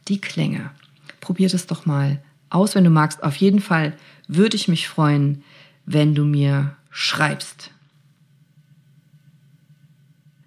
die 0.08 0.22
Klänge. 0.22 0.70
Probier 1.22 1.50
das 1.50 1.66
doch 1.66 1.86
mal 1.86 2.22
aus, 2.50 2.76
wenn 2.76 2.84
du 2.84 2.92
magst. 2.92 3.24
Auf 3.24 3.38
jeden 3.38 3.62
Fall 3.62 3.94
würde 4.28 4.56
ich 4.56 4.68
mich 4.68 4.88
freuen, 4.88 5.44
wenn 5.86 6.14
du 6.14 6.26
mir 6.26 6.76
schreibst. 6.92 7.72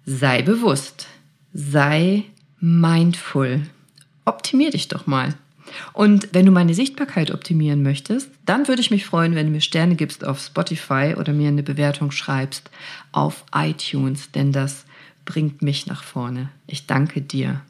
Sei 0.05 0.41
bewusst 0.41 1.07
sei 1.57 2.23
mindful. 2.59 3.63
Optimier 4.25 4.69
dich 4.69 4.87
doch 4.87 5.07
mal. 5.07 5.33
Und 5.93 6.29
wenn 6.31 6.45
du 6.45 6.51
meine 6.51 6.73
Sichtbarkeit 6.73 7.31
optimieren 7.31 7.83
möchtest, 7.83 8.29
dann 8.45 8.67
würde 8.67 8.81
ich 8.81 8.91
mich 8.91 9.05
freuen, 9.05 9.35
wenn 9.35 9.47
du 9.47 9.51
mir 9.51 9.61
Sterne 9.61 9.95
gibst 9.95 10.25
auf 10.25 10.39
Spotify 10.39 11.15
oder 11.17 11.33
mir 11.33 11.47
eine 11.49 11.63
Bewertung 11.63 12.11
schreibst 12.11 12.69
auf 13.11 13.43
iTunes, 13.53 14.31
denn 14.31 14.51
das 14.51 14.85
bringt 15.25 15.61
mich 15.61 15.87
nach 15.87 16.03
vorne. 16.03 16.49
Ich 16.67 16.87
danke 16.87 17.21
dir. 17.21 17.61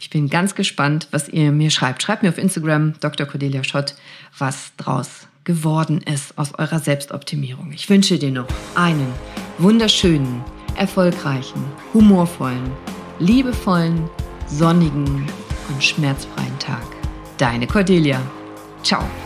Ich 0.00 0.10
bin 0.10 0.28
ganz 0.28 0.54
gespannt, 0.54 1.08
was 1.10 1.28
ihr 1.28 1.52
mir 1.52 1.70
schreibt. 1.70 2.02
Schreibt 2.02 2.22
mir 2.22 2.28
auf 2.28 2.38
Instagram, 2.38 2.94
Dr. 3.00 3.26
Cordelia 3.26 3.64
Schott, 3.64 3.94
was 4.38 4.72
draus 4.76 5.26
geworden 5.44 6.00
ist 6.02 6.38
aus 6.38 6.54
eurer 6.54 6.78
Selbstoptimierung. 6.78 7.72
Ich 7.72 7.88
wünsche 7.88 8.18
dir 8.18 8.30
noch 8.30 8.48
einen 8.74 9.12
wunderschönen, 9.58 10.44
erfolgreichen, 10.76 11.64
humorvollen, 11.92 12.70
liebevollen, 13.18 14.08
sonnigen 14.46 15.26
und 15.68 15.82
schmerzfreien 15.82 16.58
Tag. 16.58 17.01
Deine 17.42 17.66
Cordelia. 17.66 18.20
Ciao. 18.84 19.21